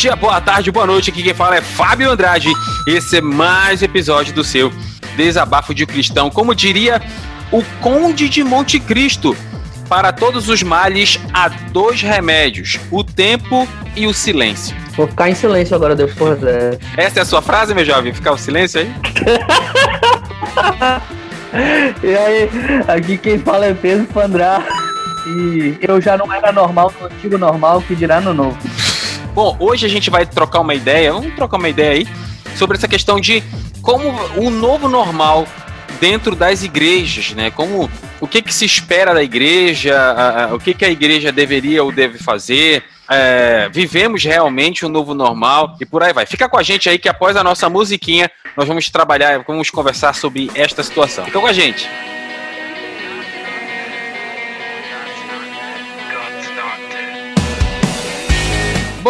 dia, 0.00 0.16
boa 0.16 0.40
tarde, 0.40 0.72
boa 0.72 0.86
noite. 0.86 1.10
Aqui 1.10 1.22
quem 1.22 1.34
fala 1.34 1.56
é 1.56 1.60
Fábio 1.60 2.10
Andrade. 2.10 2.50
Esse 2.86 3.18
é 3.18 3.20
mais 3.20 3.82
um 3.82 3.84
episódio 3.84 4.32
do 4.32 4.42
seu 4.42 4.72
Desabafo 5.14 5.74
de 5.74 5.84
Cristão. 5.84 6.30
Como 6.30 6.54
diria 6.54 7.02
o 7.52 7.62
Conde 7.82 8.26
de 8.26 8.42
Monte 8.42 8.80
Cristo, 8.80 9.36
para 9.90 10.10
todos 10.10 10.48
os 10.48 10.62
males 10.62 11.20
há 11.34 11.50
dois 11.50 12.00
remédios: 12.00 12.80
o 12.90 13.04
tempo 13.04 13.68
e 13.94 14.06
o 14.06 14.14
silêncio. 14.14 14.74
Vou 14.96 15.06
ficar 15.06 15.28
em 15.28 15.34
silêncio 15.34 15.76
agora 15.76 15.94
depois 15.94 16.40
dessa. 16.40 16.78
Essa 16.96 17.18
é 17.18 17.22
a 17.22 17.26
sua 17.26 17.42
frase, 17.42 17.74
meu 17.74 17.84
jovem? 17.84 18.14
Ficar 18.14 18.32
o 18.32 18.38
silêncio 18.38 18.80
aí? 18.80 18.90
e 22.02 22.16
aí, 22.16 22.48
aqui 22.88 23.18
quem 23.18 23.38
fala 23.38 23.66
é 23.66 23.74
Pedro 23.74 24.06
Pandrá. 24.06 24.62
E 25.26 25.76
eu 25.82 26.00
já 26.00 26.16
não 26.16 26.32
era 26.32 26.50
normal 26.50 26.90
no 26.98 27.06
antigo 27.06 27.36
normal, 27.36 27.82
que 27.82 27.94
dirá 27.94 28.18
no 28.18 28.32
novo. 28.32 28.56
Bom, 29.32 29.56
hoje 29.60 29.86
a 29.86 29.88
gente 29.88 30.10
vai 30.10 30.26
trocar 30.26 30.60
uma 30.60 30.74
ideia, 30.74 31.12
vamos 31.12 31.34
trocar 31.34 31.56
uma 31.56 31.68
ideia 31.68 31.92
aí, 31.92 32.08
sobre 32.56 32.76
essa 32.76 32.88
questão 32.88 33.20
de 33.20 33.42
como 33.80 34.04
o 34.36 34.50
novo 34.50 34.88
normal 34.88 35.46
dentro 36.00 36.34
das 36.34 36.64
igrejas, 36.64 37.32
né? 37.32 37.50
Como 37.50 37.88
o 38.20 38.26
que, 38.26 38.42
que 38.42 38.52
se 38.52 38.64
espera 38.64 39.14
da 39.14 39.22
igreja, 39.22 39.96
a, 39.96 40.44
a, 40.44 40.54
o 40.54 40.58
que, 40.58 40.74
que 40.74 40.84
a 40.84 40.90
igreja 40.90 41.30
deveria 41.30 41.82
ou 41.84 41.92
deve 41.92 42.18
fazer. 42.18 42.82
É, 43.08 43.68
vivemos 43.72 44.22
realmente 44.22 44.86
um 44.86 44.88
novo 44.88 45.14
normal 45.14 45.76
e 45.80 45.86
por 45.86 46.02
aí 46.02 46.12
vai. 46.12 46.26
Fica 46.26 46.48
com 46.48 46.56
a 46.56 46.62
gente 46.62 46.88
aí 46.88 46.98
que 46.98 47.08
após 47.08 47.36
a 47.36 47.44
nossa 47.44 47.68
musiquinha 47.68 48.30
nós 48.56 48.66
vamos 48.66 48.88
trabalhar, 48.88 49.44
vamos 49.46 49.70
conversar 49.70 50.14
sobre 50.14 50.50
esta 50.54 50.82
situação. 50.82 51.24
Fica 51.24 51.40
com 51.40 51.46
a 51.46 51.52
gente. 51.52 51.88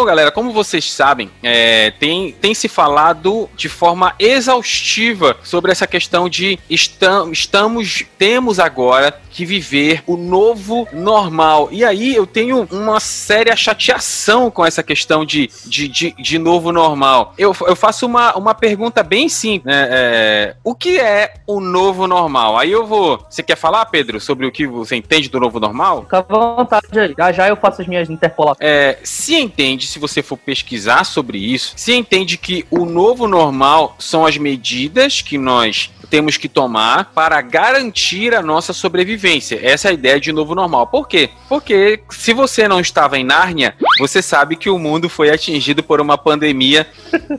Bom, 0.00 0.06
galera, 0.06 0.30
como 0.32 0.50
vocês 0.50 0.90
sabem, 0.90 1.30
é, 1.42 1.90
tem, 1.90 2.32
tem 2.32 2.54
se 2.54 2.68
falado 2.68 3.50
de 3.54 3.68
forma 3.68 4.14
exaustiva 4.18 5.36
sobre 5.42 5.70
essa 5.70 5.86
questão 5.86 6.26
de 6.26 6.58
estam, 6.70 7.30
estamos, 7.30 8.06
temos 8.16 8.58
agora 8.58 9.20
que 9.28 9.44
viver 9.44 10.02
o 10.06 10.16
novo 10.16 10.88
normal. 10.90 11.68
E 11.70 11.84
aí 11.84 12.16
eu 12.16 12.26
tenho 12.26 12.66
uma 12.70 12.98
séria 12.98 13.54
chateação 13.54 14.50
com 14.50 14.64
essa 14.64 14.82
questão 14.82 15.22
de, 15.22 15.50
de, 15.66 15.86
de, 15.86 16.12
de 16.12 16.38
novo 16.38 16.72
normal. 16.72 17.34
Eu, 17.36 17.54
eu 17.66 17.76
faço 17.76 18.06
uma, 18.06 18.34
uma 18.36 18.54
pergunta 18.54 19.02
bem 19.02 19.28
simples. 19.28 19.66
Né? 19.66 19.86
É, 19.90 20.56
o 20.64 20.74
que 20.74 20.98
é 20.98 21.34
o 21.46 21.60
novo 21.60 22.06
normal? 22.06 22.58
Aí 22.58 22.72
eu 22.72 22.86
vou. 22.86 23.24
Você 23.28 23.42
quer 23.42 23.56
falar, 23.56 23.84
Pedro, 23.84 24.18
sobre 24.18 24.46
o 24.46 24.50
que 24.50 24.66
você 24.66 24.96
entende 24.96 25.28
do 25.28 25.38
novo 25.38 25.60
normal? 25.60 26.04
Fica 26.04 26.18
à 26.18 26.22
vontade 26.22 26.98
aí. 26.98 27.14
Já 27.16 27.32
já 27.32 27.48
eu 27.48 27.56
faço 27.56 27.82
as 27.82 27.86
minhas 27.86 28.08
interpolações. 28.08 28.58
É, 28.60 28.98
se 29.04 29.36
entende 29.36 29.80
entende, 29.80 29.86
se 29.90 29.98
você 29.98 30.22
for 30.22 30.36
pesquisar 30.36 31.04
sobre 31.04 31.38
isso, 31.38 31.72
se 31.76 31.92
entende 31.94 32.36
que 32.36 32.64
o 32.70 32.84
novo 32.84 33.26
normal 33.26 33.96
são 33.98 34.24
as 34.24 34.36
medidas 34.36 35.20
que 35.20 35.36
nós 35.36 35.90
temos 36.08 36.36
que 36.36 36.48
tomar 36.48 37.12
para 37.14 37.40
garantir 37.40 38.34
a 38.34 38.42
nossa 38.42 38.72
sobrevivência. 38.72 39.60
Essa 39.62 39.88
é 39.88 39.90
a 39.90 39.94
ideia 39.94 40.20
de 40.20 40.32
novo 40.32 40.54
normal. 40.54 40.86
Por 40.88 41.06
quê? 41.06 41.30
Porque 41.48 42.02
se 42.10 42.32
você 42.32 42.66
não 42.66 42.80
estava 42.80 43.18
em 43.18 43.24
Nárnia, 43.24 43.74
você 43.98 44.20
sabe 44.20 44.56
que 44.56 44.68
o 44.68 44.78
mundo 44.78 45.08
foi 45.08 45.30
atingido 45.30 45.82
por 45.82 46.00
uma 46.00 46.18
pandemia 46.18 46.86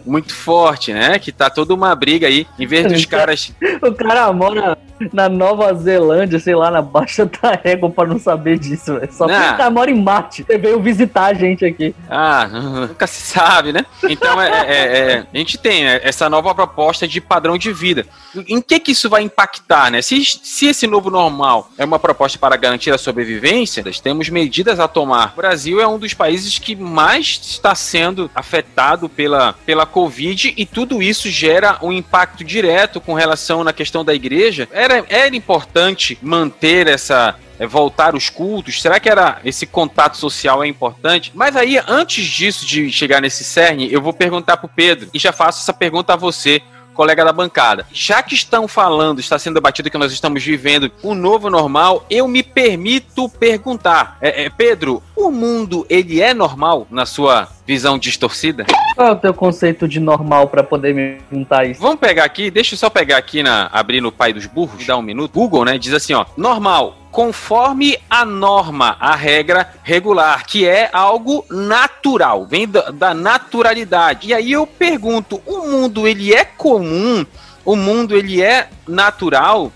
muito 0.06 0.34
forte, 0.34 0.94
né? 0.94 1.20
Que 1.20 1.32
tá 1.32 1.50
toda 1.50 1.74
uma 1.74 1.94
briga 1.96 2.28
aí, 2.28 2.48
em 2.58 2.66
vez 2.66 2.88
dos 2.92 3.06
caras. 3.06 3.52
O 3.82 3.94
cara 3.94 4.32
mora 4.32 4.78
na 5.14 5.30
Nova 5.30 5.74
Zelândia, 5.74 6.40
sei 6.40 6.56
lá, 6.56 6.72
na 6.72 6.82
Baixa 6.82 7.26
da 7.26 7.60
Régua 7.64 7.90
pra 7.90 8.08
não 8.08 8.20
saber 8.20 8.60
disso, 8.60 9.00
véio. 9.00 9.12
Só 9.12 9.28
porque 9.28 9.42
o 9.42 9.58
cara 9.58 9.70
mora 9.70 9.92
em 9.92 10.02
Marte. 10.02 10.44
Você 10.44 10.58
veio 10.58 10.82
visitar 10.82 11.26
a 11.26 11.34
gente 11.34 11.66
aqui. 11.66 11.96
Ah, 12.10 12.48
nunca 12.88 13.08
se 13.08 13.22
sabe, 13.22 13.74
né? 13.74 13.86
Então 14.04 14.42
é, 14.42 14.50
é, 14.50 14.98
é, 14.98 15.26
a 15.34 15.38
gente 15.38 15.58
tem 15.58 15.84
né, 15.84 16.00
essa 16.04 16.30
nova 16.30 16.54
proposta 16.54 17.08
de 17.08 17.22
padrão 17.22 17.58
de 17.58 17.72
vida. 17.72 18.06
Em 18.48 18.62
que 18.62 18.80
que 18.80 18.92
isso 18.92 19.10
vai 19.10 19.22
impactar, 19.22 19.92
né? 19.92 20.02
Se, 20.02 20.24
se 20.24 20.68
esse 20.68 20.88
novo 20.88 21.10
normal 21.10 21.70
é 21.78 21.86
uma 21.86 22.00
proposta 22.00 22.38
para 22.38 22.56
garantir 22.56 22.92
a 22.92 22.98
sobrevivência, 22.98 23.84
nós 23.84 24.00
temos 24.00 24.30
medidas 24.30 24.80
a 24.80 24.88
tomar. 24.88 25.34
O 25.34 25.38
Brasil 25.38 25.80
é 25.80 25.88
um 25.88 26.00
dos 26.00 26.14
países 26.14 26.58
que 26.58 26.76
mais 26.76 27.40
está 27.44 27.76
sendo 27.76 28.30
afetado 28.34 29.10
pela, 29.10 29.54
pela 29.66 29.86
Covid 29.86 30.54
e 30.56 30.66
tudo 30.66 31.02
isso 31.02 31.30
gera 31.30 31.78
um 31.82 31.92
impacto 31.92 32.44
direto 32.44 33.00
com 33.00 33.14
relação 33.14 33.64
na 33.64 33.74
questão 33.74 34.04
da 34.04 34.14
igreja. 34.14 34.68
Era, 34.72 34.91
era 35.10 35.36
importante 35.36 36.18
manter 36.22 36.88
essa 36.88 37.36
é, 37.60 37.68
voltar 37.68 38.16
os 38.16 38.30
cultos? 38.30 38.82
Será 38.82 39.00
que 39.00 39.08
era 39.08 39.40
esse 39.46 39.68
contato 39.68 40.18
social 40.18 40.64
é 40.64 40.68
importante? 40.68 41.32
Mas 41.36 41.56
aí, 41.56 41.80
antes 41.88 42.26
disso, 42.26 42.66
de 42.66 42.92
chegar 42.92 43.22
nesse 43.22 43.44
cerne, 43.44 43.92
eu 43.92 44.02
vou 44.02 44.14
perguntar 44.14 44.58
para 44.58 44.66
o 44.66 44.70
Pedro 44.70 45.10
e 45.14 45.20
já 45.20 45.32
faço 45.32 45.62
essa 45.62 45.72
pergunta 45.72 46.14
a 46.14 46.16
você 46.18 46.62
colega 47.02 47.26
da 47.26 47.34
bancada. 47.34 47.88
Já 47.92 48.22
que 48.22 48.36
estão 48.36 48.68
falando, 48.68 49.20
está 49.20 49.40
sendo 49.40 49.56
debatido 49.56 49.90
que 49.90 49.98
nós 49.98 50.12
estamos 50.12 50.44
vivendo 50.44 50.92
um 51.04 51.16
novo 51.16 51.50
normal, 51.50 52.06
eu 52.12 52.28
me 52.28 52.44
permito 52.44 53.28
perguntar, 53.28 54.20
é, 54.22 54.44
é, 54.44 54.50
Pedro, 54.52 55.02
o 55.16 55.32
mundo 55.32 55.84
ele 55.90 56.22
é 56.22 56.32
normal 56.32 56.86
na 56.92 57.08
sua 57.08 57.48
visão 57.66 57.98
distorcida? 57.98 58.68
Qual 58.96 59.08
é 59.08 59.12
o 59.14 59.16
teu 59.16 59.34
conceito 59.34 59.88
de 59.88 60.00
normal 60.00 60.48
para 60.48 60.62
poder 60.62 60.94
me 60.94 61.16
perguntar 61.28 61.66
isso? 61.66 61.82
Vamos 61.82 62.00
pegar 62.00 62.24
aqui, 62.24 62.52
deixa 62.52 62.76
eu 62.76 62.78
só 62.78 62.88
pegar 62.88 63.18
aqui 63.18 63.42
na 63.42 63.68
abrir 63.74 64.00
no 64.00 64.12
Pai 64.12 64.32
dos 64.32 64.46
Burros, 64.46 64.86
dá 64.86 64.96
um 64.96 65.02
minuto. 65.02 65.32
Google, 65.34 65.66
né, 65.66 65.80
diz 65.80 65.96
assim, 65.96 66.14
ó, 66.14 66.24
normal 66.38 67.01
conforme 67.12 67.98
a 68.10 68.24
norma, 68.24 68.96
a 69.00 69.16
regra 69.16 69.74
regular, 69.84 70.46
que 70.46 70.66
é 70.66 70.90
algo 70.94 71.46
natural, 71.50 72.46
vem 72.46 72.68
da, 72.68 72.90
da 72.90 73.14
naturalidade. 73.14 74.30
E 74.30 74.34
aí 74.34 74.54
eu 74.54 74.66
pergunto, 74.66 75.42
o 75.46 75.68
mundo 75.68 76.08
ele 76.08 76.34
é 76.34 76.46
comum? 76.46 77.26
O 77.66 77.76
mundo 77.76 78.16
ele 78.16 78.42
é 78.42 78.70
natural? 78.88 79.72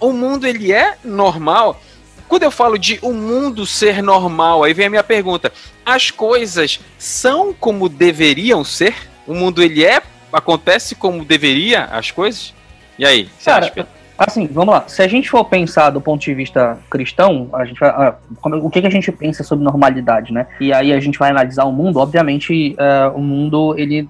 O 0.00 0.12
mundo 0.12 0.46
ele 0.46 0.72
é 0.72 0.96
normal? 1.04 1.80
Quando 2.26 2.42
eu 2.42 2.50
falo 2.50 2.78
de 2.78 2.98
o 3.02 3.12
mundo 3.12 3.66
ser 3.66 4.02
normal, 4.02 4.64
aí 4.64 4.74
vem 4.74 4.86
a 4.86 4.90
minha 4.90 5.04
pergunta: 5.04 5.52
as 5.84 6.10
coisas 6.10 6.80
são 6.98 7.52
como 7.52 7.88
deveriam 7.88 8.64
ser? 8.64 8.94
O 9.26 9.34
mundo 9.34 9.62
ele 9.62 9.84
é 9.84 10.02
acontece 10.32 10.94
como 10.94 11.24
deveria 11.24 11.84
as 11.84 12.10
coisas? 12.10 12.54
E 12.98 13.04
aí, 13.04 13.30
você 13.38 13.50
Cara, 13.50 13.66
acha? 13.66 13.88
Assim, 14.18 14.48
vamos 14.48 14.74
lá. 14.74 14.84
Se 14.88 15.00
a 15.00 15.06
gente 15.06 15.30
for 15.30 15.44
pensar 15.44 15.90
do 15.90 16.00
ponto 16.00 16.20
de 16.20 16.34
vista 16.34 16.76
cristão, 16.90 17.48
a 17.52 17.64
gente 17.64 17.78
vai, 17.78 17.88
ah, 17.88 18.16
o 18.42 18.68
que, 18.68 18.80
que 18.80 18.86
a 18.86 18.90
gente 18.90 19.12
pensa 19.12 19.44
sobre 19.44 19.64
normalidade, 19.64 20.32
né? 20.32 20.48
E 20.60 20.72
aí 20.72 20.92
a 20.92 20.98
gente 20.98 21.16
vai 21.16 21.30
analisar 21.30 21.64
o 21.64 21.72
mundo. 21.72 22.00
Obviamente, 22.00 22.74
uh, 22.74 23.16
o 23.16 23.22
mundo 23.22 23.78
ele 23.78 24.08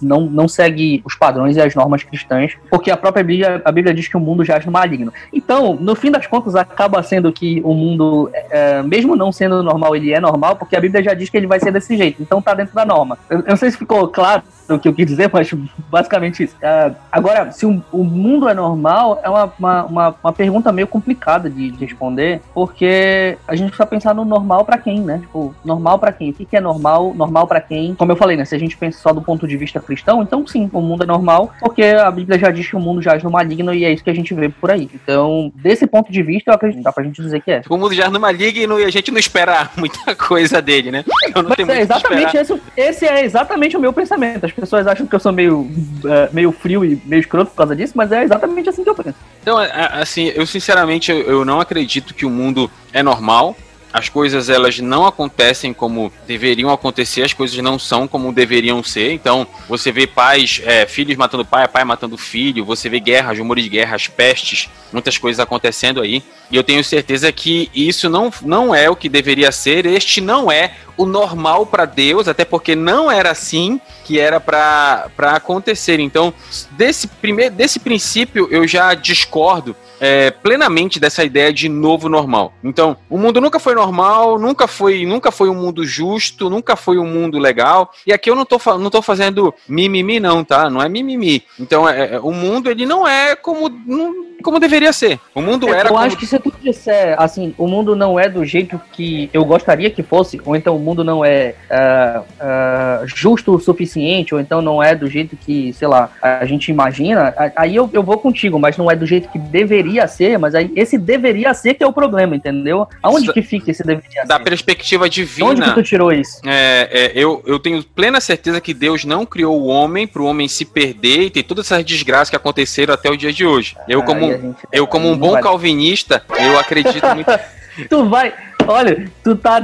não, 0.00 0.20
não 0.22 0.46
segue 0.46 1.02
os 1.04 1.16
padrões 1.16 1.56
e 1.56 1.60
as 1.60 1.74
normas 1.74 2.04
cristãs, 2.04 2.52
porque 2.70 2.88
a 2.88 2.96
própria 2.96 3.24
Bíblia, 3.24 3.60
a 3.64 3.72
Bíblia 3.72 3.92
diz 3.92 4.06
que 4.06 4.16
o 4.16 4.20
mundo 4.20 4.44
jaz 4.44 4.64
no 4.64 4.70
maligno. 4.70 5.12
Então, 5.32 5.74
no 5.74 5.96
fim 5.96 6.12
das 6.12 6.26
contas, 6.28 6.54
acaba 6.54 7.02
sendo 7.02 7.32
que 7.32 7.60
o 7.64 7.74
mundo, 7.74 8.30
uh, 8.30 8.86
mesmo 8.86 9.16
não 9.16 9.32
sendo 9.32 9.60
normal, 9.60 9.96
ele 9.96 10.12
é 10.12 10.20
normal, 10.20 10.54
porque 10.54 10.76
a 10.76 10.80
Bíblia 10.80 11.02
já 11.02 11.14
diz 11.14 11.28
que 11.28 11.36
ele 11.36 11.48
vai 11.48 11.58
ser 11.58 11.72
desse 11.72 11.96
jeito. 11.96 12.22
Então, 12.22 12.40
tá 12.40 12.54
dentro 12.54 12.76
da 12.76 12.84
norma. 12.84 13.18
Eu, 13.28 13.40
eu 13.40 13.48
não 13.48 13.56
sei 13.56 13.72
se 13.72 13.76
ficou 13.76 14.06
claro 14.06 14.42
o 14.76 14.78
que 14.78 14.88
eu 14.88 14.94
quis 14.94 15.06
dizer, 15.06 15.30
mas 15.32 15.50
basicamente 15.90 16.42
isso. 16.44 16.56
Uh, 16.56 16.94
agora, 17.10 17.50
se 17.52 17.66
o, 17.66 17.82
o, 17.92 18.04
mundo 18.04 18.48
é 18.48 18.54
normal, 18.54 19.20
é 19.22 19.28
uma, 19.28 19.52
uma, 19.58 19.84
uma, 19.84 20.14
uma 20.22 20.32
pergunta 20.32 20.72
meio 20.72 20.86
complicada 20.86 21.48
de, 21.48 21.70
de, 21.70 21.84
responder, 21.84 22.40
porque 22.54 23.36
a 23.46 23.54
gente 23.54 23.68
precisa 23.68 23.86
pensar 23.86 24.14
no 24.14 24.24
normal 24.24 24.64
para 24.64 24.78
quem, 24.78 25.00
né? 25.00 25.18
Tipo, 25.18 25.54
normal 25.64 25.98
para 25.98 26.12
quem? 26.12 26.30
O 26.30 26.34
que, 26.34 26.44
que 26.44 26.56
é 26.56 26.60
normal? 26.60 27.12
Normal 27.14 27.46
para 27.46 27.60
quem? 27.60 27.94
Como 27.94 28.12
eu 28.12 28.16
falei, 28.16 28.36
né? 28.36 28.44
Se 28.44 28.54
a 28.54 28.58
gente 28.58 28.76
pensa 28.76 28.98
só 29.00 29.12
do 29.12 29.22
ponto 29.22 29.46
de 29.46 29.56
vista 29.56 29.80
cristão, 29.80 30.22
então 30.22 30.46
sim, 30.46 30.68
o 30.72 30.80
mundo 30.80 31.02
é 31.04 31.06
normal, 31.06 31.52
porque 31.60 31.82
a 31.82 32.10
Bíblia 32.10 32.38
já 32.38 32.50
diz 32.50 32.68
que 32.68 32.76
o 32.76 32.80
mundo 32.80 33.02
jaz 33.02 33.22
no 33.22 33.30
maligno 33.30 33.74
e 33.74 33.84
é 33.84 33.92
isso 33.92 34.04
que 34.04 34.10
a 34.10 34.14
gente 34.14 34.34
vê 34.34 34.48
por 34.48 34.70
aí. 34.70 34.88
Então, 34.94 35.52
desse 35.54 35.86
ponto 35.86 36.12
de 36.12 36.22
vista, 36.22 36.50
eu 36.50 36.54
acredito, 36.54 36.82
dá 36.82 36.92
pra 36.92 37.04
gente 37.04 37.20
dizer 37.20 37.40
que 37.40 37.50
é. 37.50 37.62
O 37.68 37.76
mundo 37.76 37.94
jaz 37.94 38.10
no 38.10 38.20
maligno 38.20 38.78
e 38.78 38.84
a 38.84 38.90
gente 38.90 39.10
não 39.10 39.18
espera 39.18 39.70
muita 39.76 40.14
coisa 40.14 40.60
dele, 40.60 40.90
né? 40.90 41.04
Eu 41.34 41.42
não 41.42 41.50
Mas 41.50 41.68
é 41.68 41.80
exatamente 41.80 42.36
esse, 42.36 42.62
esse 42.76 43.06
é 43.06 43.24
exatamente 43.24 43.76
o 43.76 43.80
meu 43.80 43.92
pensamento. 43.92 44.44
As 44.44 44.52
pessoas 44.62 44.86
acham 44.86 45.04
que 45.04 45.14
eu 45.14 45.18
sou 45.18 45.32
meio, 45.32 45.62
uh, 45.62 46.32
meio 46.32 46.52
frio 46.52 46.84
e 46.84 47.02
meio 47.04 47.18
escroto 47.18 47.50
por 47.50 47.56
causa 47.56 47.74
disso, 47.74 47.94
mas 47.96 48.12
é 48.12 48.22
exatamente 48.22 48.68
assim 48.68 48.84
que 48.84 48.90
eu 48.90 48.94
penso. 48.94 49.16
Então, 49.42 49.60
é, 49.60 49.66
é, 49.66 50.00
assim, 50.00 50.30
eu 50.36 50.46
sinceramente 50.46 51.10
eu 51.10 51.44
não 51.44 51.58
acredito 51.58 52.14
que 52.14 52.24
o 52.24 52.30
mundo 52.30 52.70
é 52.92 53.02
normal 53.02 53.56
as 53.92 54.08
coisas 54.08 54.48
elas 54.48 54.78
não 54.78 55.04
acontecem 55.04 55.74
como 55.74 56.10
deveriam 56.26 56.70
acontecer, 56.70 57.22
as 57.22 57.34
coisas 57.34 57.56
não 57.58 57.78
são 57.78 58.08
como 58.08 58.32
deveriam 58.32 58.82
ser. 58.82 59.12
Então, 59.12 59.46
você 59.68 59.92
vê 59.92 60.06
pais, 60.06 60.62
é, 60.64 60.86
filhos 60.86 61.16
matando 61.16 61.44
pai, 61.44 61.68
pai 61.68 61.84
matando 61.84 62.16
filho, 62.16 62.64
você 62.64 62.88
vê 62.88 62.98
guerras, 62.98 63.38
rumores 63.38 63.64
de 63.64 63.68
guerras, 63.68 64.08
pestes, 64.08 64.70
muitas 64.90 65.18
coisas 65.18 65.38
acontecendo 65.38 66.00
aí. 66.00 66.22
E 66.50 66.56
eu 66.56 66.64
tenho 66.64 66.82
certeza 66.82 67.30
que 67.30 67.70
isso 67.74 68.08
não, 68.08 68.32
não 68.40 68.74
é 68.74 68.88
o 68.88 68.96
que 68.96 69.08
deveria 69.08 69.52
ser, 69.52 69.84
este 69.84 70.20
não 70.20 70.50
é 70.50 70.72
o 70.96 71.06
normal 71.06 71.66
para 71.66 71.84
Deus, 71.84 72.28
até 72.28 72.44
porque 72.44 72.74
não 72.74 73.10
era 73.10 73.30
assim 73.30 73.80
que 74.04 74.18
era 74.18 74.40
para 74.40 75.10
acontecer. 75.18 76.00
Então, 76.00 76.32
desse 76.72 77.06
primeiro 77.06 77.54
desse 77.54 77.78
princípio 77.78 78.48
eu 78.50 78.66
já 78.66 78.94
discordo 78.94 79.76
é, 80.02 80.32
plenamente 80.32 80.98
dessa 80.98 81.22
ideia 81.22 81.52
de 81.52 81.68
novo 81.68 82.08
normal. 82.08 82.52
Então, 82.64 82.96
o 83.08 83.16
mundo 83.16 83.40
nunca 83.40 83.60
foi 83.60 83.72
normal, 83.72 84.36
nunca 84.36 84.66
foi, 84.66 85.06
nunca 85.06 85.30
foi 85.30 85.48
um 85.48 85.54
mundo 85.54 85.86
justo, 85.86 86.50
nunca 86.50 86.74
foi 86.74 86.98
um 86.98 87.06
mundo 87.06 87.38
legal. 87.38 87.92
E 88.04 88.12
aqui 88.12 88.28
eu 88.28 88.34
não 88.34 88.44
tô, 88.44 88.58
não 88.78 88.90
tô 88.90 89.00
fazendo 89.00 89.54
mimimi, 89.68 90.18
não, 90.18 90.42
tá? 90.42 90.68
Não 90.68 90.82
é 90.82 90.88
mimimi. 90.88 91.44
Então, 91.56 91.88
é, 91.88 92.14
é, 92.14 92.20
o 92.20 92.32
mundo 92.32 92.68
ele 92.68 92.84
não 92.84 93.06
é 93.06 93.36
como. 93.36 93.68
Não, 93.68 94.32
como 94.42 94.58
deveria 94.58 94.92
ser. 94.92 95.20
O 95.32 95.40
mundo 95.40 95.68
é, 95.68 95.70
era. 95.70 95.88
Eu 95.88 95.92
como... 95.92 96.00
acho 96.00 96.16
que 96.16 96.26
se 96.26 96.36
tu 96.36 96.52
disser 96.60 97.14
assim, 97.16 97.54
o 97.56 97.68
mundo 97.68 97.94
não 97.94 98.18
é 98.18 98.28
do 98.28 98.44
jeito 98.44 98.80
que 98.92 99.30
eu 99.32 99.44
gostaria 99.44 99.88
que 99.88 100.02
fosse, 100.02 100.40
ou 100.44 100.56
então 100.56 100.76
mundo 100.82 101.02
não 101.04 101.24
é 101.24 101.54
uh, 101.70 102.20
uh, 102.20 103.06
justo 103.06 103.54
o 103.54 103.60
suficiente, 103.60 104.34
ou 104.34 104.40
então 104.40 104.60
não 104.60 104.82
é 104.82 104.94
do 104.94 105.08
jeito 105.08 105.36
que, 105.36 105.72
sei 105.72 105.88
lá, 105.88 106.10
a 106.20 106.44
gente 106.44 106.70
imagina, 106.70 107.34
aí 107.56 107.74
eu, 107.76 107.88
eu 107.92 108.02
vou 108.02 108.18
contigo, 108.18 108.58
mas 108.58 108.76
não 108.76 108.90
é 108.90 108.96
do 108.96 109.06
jeito 109.06 109.28
que 109.28 109.38
deveria 109.38 110.06
ser, 110.06 110.38
mas 110.38 110.54
aí 110.54 110.70
esse 110.76 110.98
deveria 110.98 111.54
ser 111.54 111.74
que 111.74 111.82
é 111.82 111.86
o 111.86 111.92
problema, 111.92 112.34
entendeu? 112.34 112.86
Aonde 113.02 113.24
isso, 113.24 113.32
que 113.32 113.42
fica 113.42 113.70
esse 113.70 113.82
deveria 113.82 114.22
da 114.22 114.22
ser? 114.22 114.28
Da 114.28 114.40
perspectiva 114.40 115.08
divina. 115.08 115.50
Onde 115.50 115.62
que 115.62 115.74
tu 115.74 115.82
tirou 115.82 116.12
isso? 116.12 116.40
É, 116.44 116.88
é, 116.90 117.12
eu, 117.14 117.42
eu 117.46 117.58
tenho 117.58 117.82
plena 117.82 118.20
certeza 118.20 118.60
que 118.60 118.74
Deus 118.74 119.04
não 119.04 119.24
criou 119.24 119.60
o 119.60 119.66
homem 119.66 120.06
para 120.06 120.22
o 120.22 120.26
homem 120.26 120.48
se 120.48 120.64
perder 120.64 121.22
e 121.22 121.30
ter 121.30 121.42
todas 121.42 121.66
essas 121.66 121.84
desgraças 121.84 122.30
que 122.30 122.36
aconteceram 122.36 122.94
até 122.94 123.10
o 123.10 123.16
dia 123.16 123.32
de 123.32 123.46
hoje. 123.46 123.76
Eu, 123.88 124.02
como 124.02 124.54
eu, 124.72 124.86
como 124.86 125.08
um 125.08 125.16
bom 125.16 125.40
calvinista, 125.40 126.22
eu 126.38 126.58
acredito 126.58 127.06
muito. 127.14 127.30
tu 127.88 128.08
vai. 128.08 128.32
Olha, 128.66 129.08
tu 129.22 129.36
tá, 129.36 129.60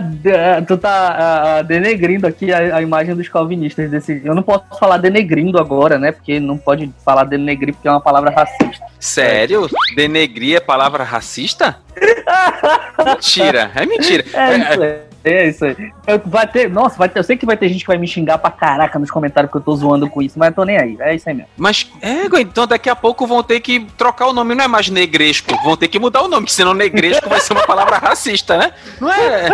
tu 0.66 0.76
tá 0.76 1.60
uh, 1.60 1.64
denegrindo 1.64 2.26
aqui 2.26 2.52
a, 2.52 2.76
a, 2.76 2.82
imagem 2.82 3.14
dos 3.14 3.28
calvinistas 3.28 3.90
desse. 3.90 4.20
Eu 4.24 4.34
não 4.34 4.42
posso 4.42 4.64
falar 4.78 4.98
denegrindo 4.98 5.58
agora, 5.58 5.98
né? 5.98 6.12
Porque 6.12 6.40
não 6.40 6.58
pode 6.58 6.90
falar 7.04 7.24
denegrir 7.24 7.74
porque 7.74 7.88
é 7.88 7.90
uma 7.90 8.00
palavra 8.00 8.30
racista. 8.30 8.86
Sério? 8.98 9.68
Denegrir 9.94 10.56
é 10.56 10.60
palavra 10.60 11.04
racista? 11.04 11.78
mentira, 13.04 13.70
é 13.74 13.86
mentira. 13.86 14.24
É, 14.32 14.44
aí. 14.44 15.07
É 15.24 15.48
isso 15.48 15.64
aí. 15.64 15.92
Vai 16.24 16.46
ter, 16.46 16.70
nossa, 16.70 16.96
vai 16.96 17.08
ter, 17.08 17.18
eu 17.18 17.24
sei 17.24 17.36
que 17.36 17.46
vai 17.46 17.56
ter 17.56 17.68
gente 17.68 17.80
que 17.80 17.86
vai 17.86 17.98
me 17.98 18.06
xingar 18.06 18.38
pra 18.38 18.50
caraca 18.50 18.98
nos 18.98 19.10
comentários 19.10 19.50
que 19.50 19.56
eu 19.56 19.60
tô 19.60 19.74
zoando 19.74 20.08
com 20.08 20.22
isso, 20.22 20.38
mas 20.38 20.48
eu 20.48 20.54
tô 20.54 20.64
nem 20.64 20.78
aí. 20.78 20.96
É 21.00 21.14
isso 21.14 21.28
aí 21.28 21.34
mesmo. 21.34 21.50
Mas, 21.56 21.90
é, 22.00 22.24
então 22.40 22.66
daqui 22.66 22.88
a 22.88 22.96
pouco 22.96 23.26
vão 23.26 23.42
ter 23.42 23.60
que 23.60 23.80
trocar 23.96 24.28
o 24.28 24.32
nome, 24.32 24.54
não 24.54 24.64
é 24.64 24.68
mais 24.68 24.88
negresco, 24.88 25.54
vão 25.64 25.76
ter 25.76 25.88
que 25.88 25.98
mudar 25.98 26.22
o 26.22 26.28
nome, 26.28 26.42
porque 26.42 26.54
senão 26.54 26.74
negresco 26.74 27.28
vai 27.28 27.40
ser 27.40 27.52
uma 27.52 27.66
palavra 27.66 27.98
racista, 27.98 28.56
né? 28.56 28.72
Não 29.00 29.10
é. 29.12 29.48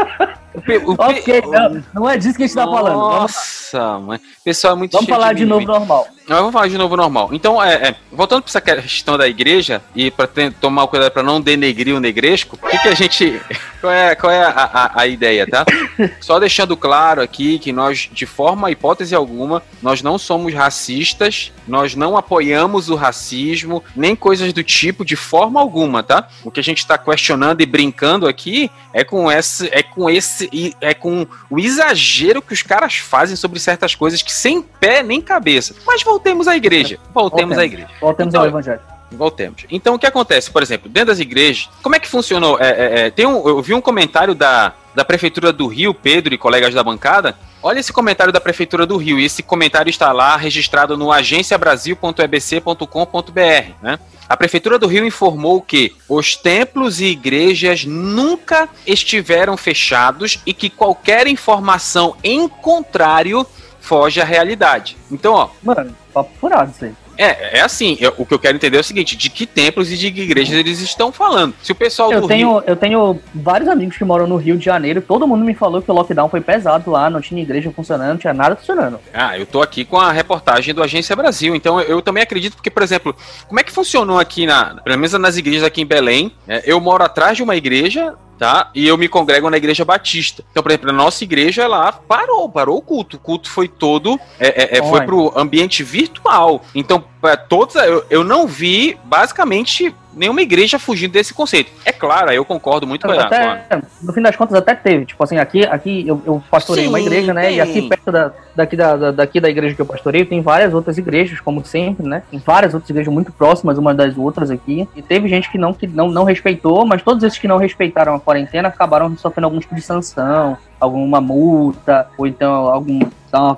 O, 0.55 0.93
o, 0.93 0.95
ok, 0.97 1.43
não, 1.51 1.85
não, 1.93 2.09
é 2.09 2.17
disso 2.17 2.37
que 2.37 2.45
a 2.45 2.47
gente 2.47 2.55
tá 2.55 2.65
falando. 2.65 2.95
Nossa, 2.95 3.99
mãe. 3.99 4.21
Pessoal 4.45 4.75
é 4.75 4.77
muito 4.77 4.93
Vamos 4.93 5.09
falar 5.09 5.33
de, 5.33 5.41
de 5.41 5.47
novo 5.47 5.67
normal. 5.67 6.07
Vamos 6.29 6.53
falar 6.53 6.69
de 6.69 6.79
novo 6.79 6.97
normal. 6.97 7.31
Então, 7.33 7.63
é, 7.63 7.75
é 7.89 7.95
voltando 8.13 8.43
para 8.43 8.51
essa 8.51 8.61
questão 8.61 9.19
da 9.19 9.27
igreja 9.27 9.83
e 9.95 10.11
para 10.11 10.29
tomar 10.61 10.87
cuidado 10.87 11.11
para 11.11 11.23
não 11.23 11.41
denegrir 11.41 11.95
o 11.95 12.01
negresco, 12.01 12.57
o 12.63 12.69
que, 12.69 12.79
que, 12.79 12.89
a 12.89 12.95
gente. 12.95 13.41
Qual 13.85 13.93
é, 13.93 14.15
qual 14.15 14.33
é 14.33 14.43
a, 14.43 14.49
a, 14.49 15.01
a, 15.03 15.07
ideia, 15.07 15.47
tá? 15.47 15.63
Só 16.19 16.39
deixando 16.39 16.75
claro 16.75 17.21
aqui 17.21 17.59
que 17.59 17.71
nós, 17.71 18.09
de 18.11 18.25
forma, 18.25 18.71
hipótese 18.71 19.15
alguma, 19.15 19.63
nós 19.83 20.01
não 20.01 20.17
somos 20.17 20.55
racistas, 20.55 21.53
nós 21.69 21.95
não 21.95 22.17
apoiamos 22.17 22.89
o 22.89 22.95
racismo, 22.95 23.85
nem 23.95 24.17
coisas 24.17 24.55
do 24.55 24.63
tipo, 24.63 25.05
de 25.05 25.17
forma 25.17 25.61
alguma, 25.61 26.03
tá? 26.03 26.29
O 26.43 26.51
que 26.51 26.61
a 26.61 26.63
gente 26.63 26.79
está 26.79 26.97
questionando 26.97 27.61
e 27.61 27.67
brincando 27.67 28.27
aqui 28.27 28.71
é 28.95 29.05
com 29.05 29.31
esse, 29.31 29.69
é 29.71 29.83
com 29.83 30.09
esse, 30.09 30.44
é 30.81 30.95
com 30.95 31.27
o 31.51 31.59
exagero 31.59 32.43
que 32.43 32.53
os 32.53 32.63
caras 32.63 32.97
fazem 32.97 33.37
sobre 33.37 33.59
certas 33.59 33.95
coisas 33.95 34.23
que 34.23 34.33
sem 34.33 34.63
pé 34.63 35.03
nem 35.03 35.21
cabeça. 35.21 35.75
Mas 35.87 36.03
voltemos 36.03 36.49
à 36.49 36.57
igreja. 36.57 36.99
Voltemos, 37.13 37.57
voltemos. 37.57 37.59
à 37.59 37.65
igreja. 37.65 37.89
Voltemos 38.01 38.35
então, 38.35 38.43
ao 38.43 38.49
evangelho. 38.49 38.81
Voltemos. 39.13 39.65
Então, 39.71 39.95
o 39.95 39.99
que 39.99 40.07
acontece? 40.07 40.51
Por 40.51 40.63
exemplo, 40.63 40.89
dentro 40.89 41.09
das 41.09 41.21
igrejas, 41.21 41.69
como 41.83 41.95
é 41.95 42.01
que 42.01 42.09
funcionou? 42.09 42.59
É, 42.61 42.69
é, 42.69 43.01
é, 43.07 43.11
tem 43.11 43.27
um, 43.27 43.47
eu 43.49 43.63
vi 43.63 43.75
um 43.75 43.81
comentário 43.81 44.35
da, 44.35 44.73
da 44.95 45.05
Prefeitura 45.05 45.53
do 45.53 45.67
Rio, 45.67 45.93
Pedro 45.93 46.35
e 46.35 46.39
colegas 46.39 46.73
da 46.73 46.83
bancada. 46.83 47.37
Olha 47.63 47.81
esse 47.81 47.93
comentário 47.93 48.33
da 48.33 48.41
Prefeitura 48.41 48.87
do 48.87 48.97
Rio. 48.97 49.19
E 49.19 49.25
esse 49.25 49.43
comentário 49.43 49.91
está 49.91 50.13
lá 50.13 50.37
registrado 50.37 50.97
no 50.97 51.11
agenciabrasil.ebc.com.br, 51.11 53.73
né? 53.83 53.99
A 54.29 54.37
Prefeitura 54.37 54.79
do 54.79 54.87
Rio 54.87 55.05
informou 55.05 55.61
que 55.61 55.95
os 56.09 56.35
templos 56.35 57.01
e 57.01 57.07
igrejas 57.07 57.85
nunca 57.85 58.69
estiveram 58.87 59.57
fechados 59.57 60.41
e 60.47 60.55
que 60.55 60.71
qualquer 60.71 61.27
informação 61.27 62.17
em 62.25 62.49
contrário 62.49 63.47
foge 63.81 64.21
à 64.21 64.25
realidade. 64.25 64.97
Então, 65.11 65.35
ó. 65.35 65.51
Mano, 65.63 65.95
papo 66.13 66.31
furado 66.41 66.71
isso 66.71 66.87
aí. 66.87 66.95
É, 67.17 67.59
é 67.59 67.61
assim, 67.61 67.97
eu, 68.01 68.13
o 68.19 68.27
que 68.27 68.35
eu 68.35 68.39
quero 68.39 68.57
entender 68.57 68.77
é 68.77 68.81
o 68.81 68.85
seguinte, 68.85 69.17
de 69.17 69.31
que 69.31 69.47
templos 69.47 69.91
e 69.91 69.97
de 69.97 70.11
que 70.11 70.23
igrejas 70.23 70.55
eles 70.55 70.81
estão 70.81 71.13
falando. 71.13 71.55
Se 71.63 71.73
o 71.73 71.75
pessoal 71.75 72.13
eu 72.13 72.23
do 72.23 72.29
tenho, 72.29 72.59
Rio... 72.59 72.65
Eu 72.67 72.77
tenho 72.77 73.21
vários 73.35 73.69
amigos 73.69 73.97
que 73.97 74.05
moram 74.05 74.27
no 74.27 74.37
Rio 74.37 74.57
de 74.57 74.65
Janeiro, 74.65 75.01
todo 75.01 75.27
mundo 75.27 75.45
me 75.45 75.55
falou 75.55 75.81
que 75.81 75.91
o 75.91 75.95
lockdown 75.95 76.29
foi 76.29 76.41
pesado 76.41 76.91
lá, 76.91 77.09
não 77.09 77.21
tinha 77.21 77.43
igreja 77.43 77.71
funcionando, 77.71 78.11
não 78.11 78.17
tinha 78.17 78.35
nada 78.35 78.57
funcionando. 78.57 78.99
Ah, 79.13 79.39
eu 79.39 79.47
tô 79.47 79.63
aqui 79.63 79.85
com 79.85 79.99
a 79.99 80.13
reportagem 80.13 80.75
do 80.75 80.83
Agência 80.83 81.15
Brasil, 81.15 81.55
então 81.55 81.81
eu, 81.81 81.89
eu 81.89 82.03
também 82.03 82.23
acredito, 82.23 82.55
porque, 82.55 82.71
por 82.71 82.83
exemplo, 82.83 83.15
como 83.47 83.61
é 83.61 83.63
que 83.63 83.73
funcionou 83.73 84.19
aqui, 84.19 84.47
na, 84.47 84.77
pelo 84.83 84.97
menos 84.97 85.13
nas 85.13 85.37
igrejas 85.37 85.65
aqui 85.65 85.83
em 85.83 85.87
Belém, 85.87 86.33
é, 86.49 86.63
eu 86.67 86.81
moro 86.81 87.05
atrás 87.05 87.37
de 87.37 87.43
uma 87.43 87.57
igreja, 87.57 88.15
tá? 88.39 88.71
E 88.75 88.87
eu 88.87 88.97
me 88.97 89.09
congrego 89.09 89.49
na 89.51 89.57
igreja 89.57 89.85
batista. 89.85 90.45
Então, 90.51 90.63
por 90.63 90.71
exemplo, 90.71 90.91
a 90.91 90.93
nossa 90.93 91.25
igreja 91.25 91.67
lá 91.67 91.93
parou, 91.93 92.49
parou 92.49 92.79
o 92.79 92.83
culto. 92.83 93.17
O 93.17 93.21
culto 93.21 93.51
foi 93.51 93.69
todo, 93.69 94.19
é, 94.39 94.77
é, 94.77 94.79
é 94.79 94.83
foi 94.83 95.03
pro 95.03 95.33
ambiente 95.37 95.83
virtual. 95.83 96.65
Então, 96.75 97.05
para 97.25 97.39
todos, 97.39 97.75
eu, 97.77 98.05
eu 98.11 98.23
não 98.23 98.47
vi 98.47 98.99
basicamente 99.03 99.95
nenhuma 100.15 100.43
igreja 100.43 100.79
fugindo 100.79 101.13
desse 101.13 101.33
conceito. 101.33 101.73
É 101.83 101.91
claro, 101.91 102.31
eu 102.31 102.45
concordo 102.45 102.87
muito 102.87 103.07
com, 103.07 103.13
até, 103.13 103.65
a, 103.71 103.81
No 104.03 104.13
fim 104.13 104.21
das 104.21 104.37
contas, 104.37 104.55
até 104.59 104.75
teve. 104.75 105.07
Tipo 105.07 105.25
assim, 105.25 105.39
aqui, 105.39 105.65
aqui 105.65 106.07
eu, 106.07 106.21
eu 106.27 106.45
pastorei 106.51 106.85
sim, 106.85 106.91
uma 106.91 107.01
igreja, 107.01 107.33
né? 107.33 107.49
Sim. 107.49 107.55
E 107.55 107.61
aqui 107.63 107.89
perto 107.89 108.13
da, 108.13 108.31
daqui, 108.55 108.77
da, 108.77 109.11
daqui 109.11 109.41
da 109.41 109.49
igreja 109.49 109.75
que 109.75 109.81
eu 109.81 109.87
pastorei, 109.87 110.27
tem 110.27 110.43
várias 110.43 110.75
outras 110.75 110.99
igrejas, 110.99 111.41
como 111.41 111.65
sempre, 111.65 112.07
né? 112.07 112.23
Tem 112.31 112.39
várias 112.39 112.75
outras 112.75 112.91
igrejas 112.91 113.11
muito 113.11 113.33
próximas 113.33 113.79
umas 113.79 113.97
das 113.97 114.19
outras 114.19 114.51
aqui. 114.51 114.87
E 114.95 115.01
teve 115.01 115.27
gente 115.27 115.51
que 115.51 115.57
não, 115.57 115.73
que 115.73 115.87
não, 115.87 116.11
não 116.11 116.25
respeitou, 116.25 116.85
mas 116.85 117.03
todos 117.03 117.25
esses 117.25 117.39
que 117.39 117.49
não 117.49 117.57
respeitaram 117.57 118.15
a 118.15 118.21
quarentena 118.21 118.69
acabaram 118.69 119.17
sofrendo 119.17 119.47
algum 119.47 119.59
tipo 119.59 119.75
de 119.75 119.81
sanção, 119.81 120.59
alguma 120.85 121.21
multa, 121.21 122.07
ou 122.17 122.27
então 122.27 122.53
algum 122.53 123.01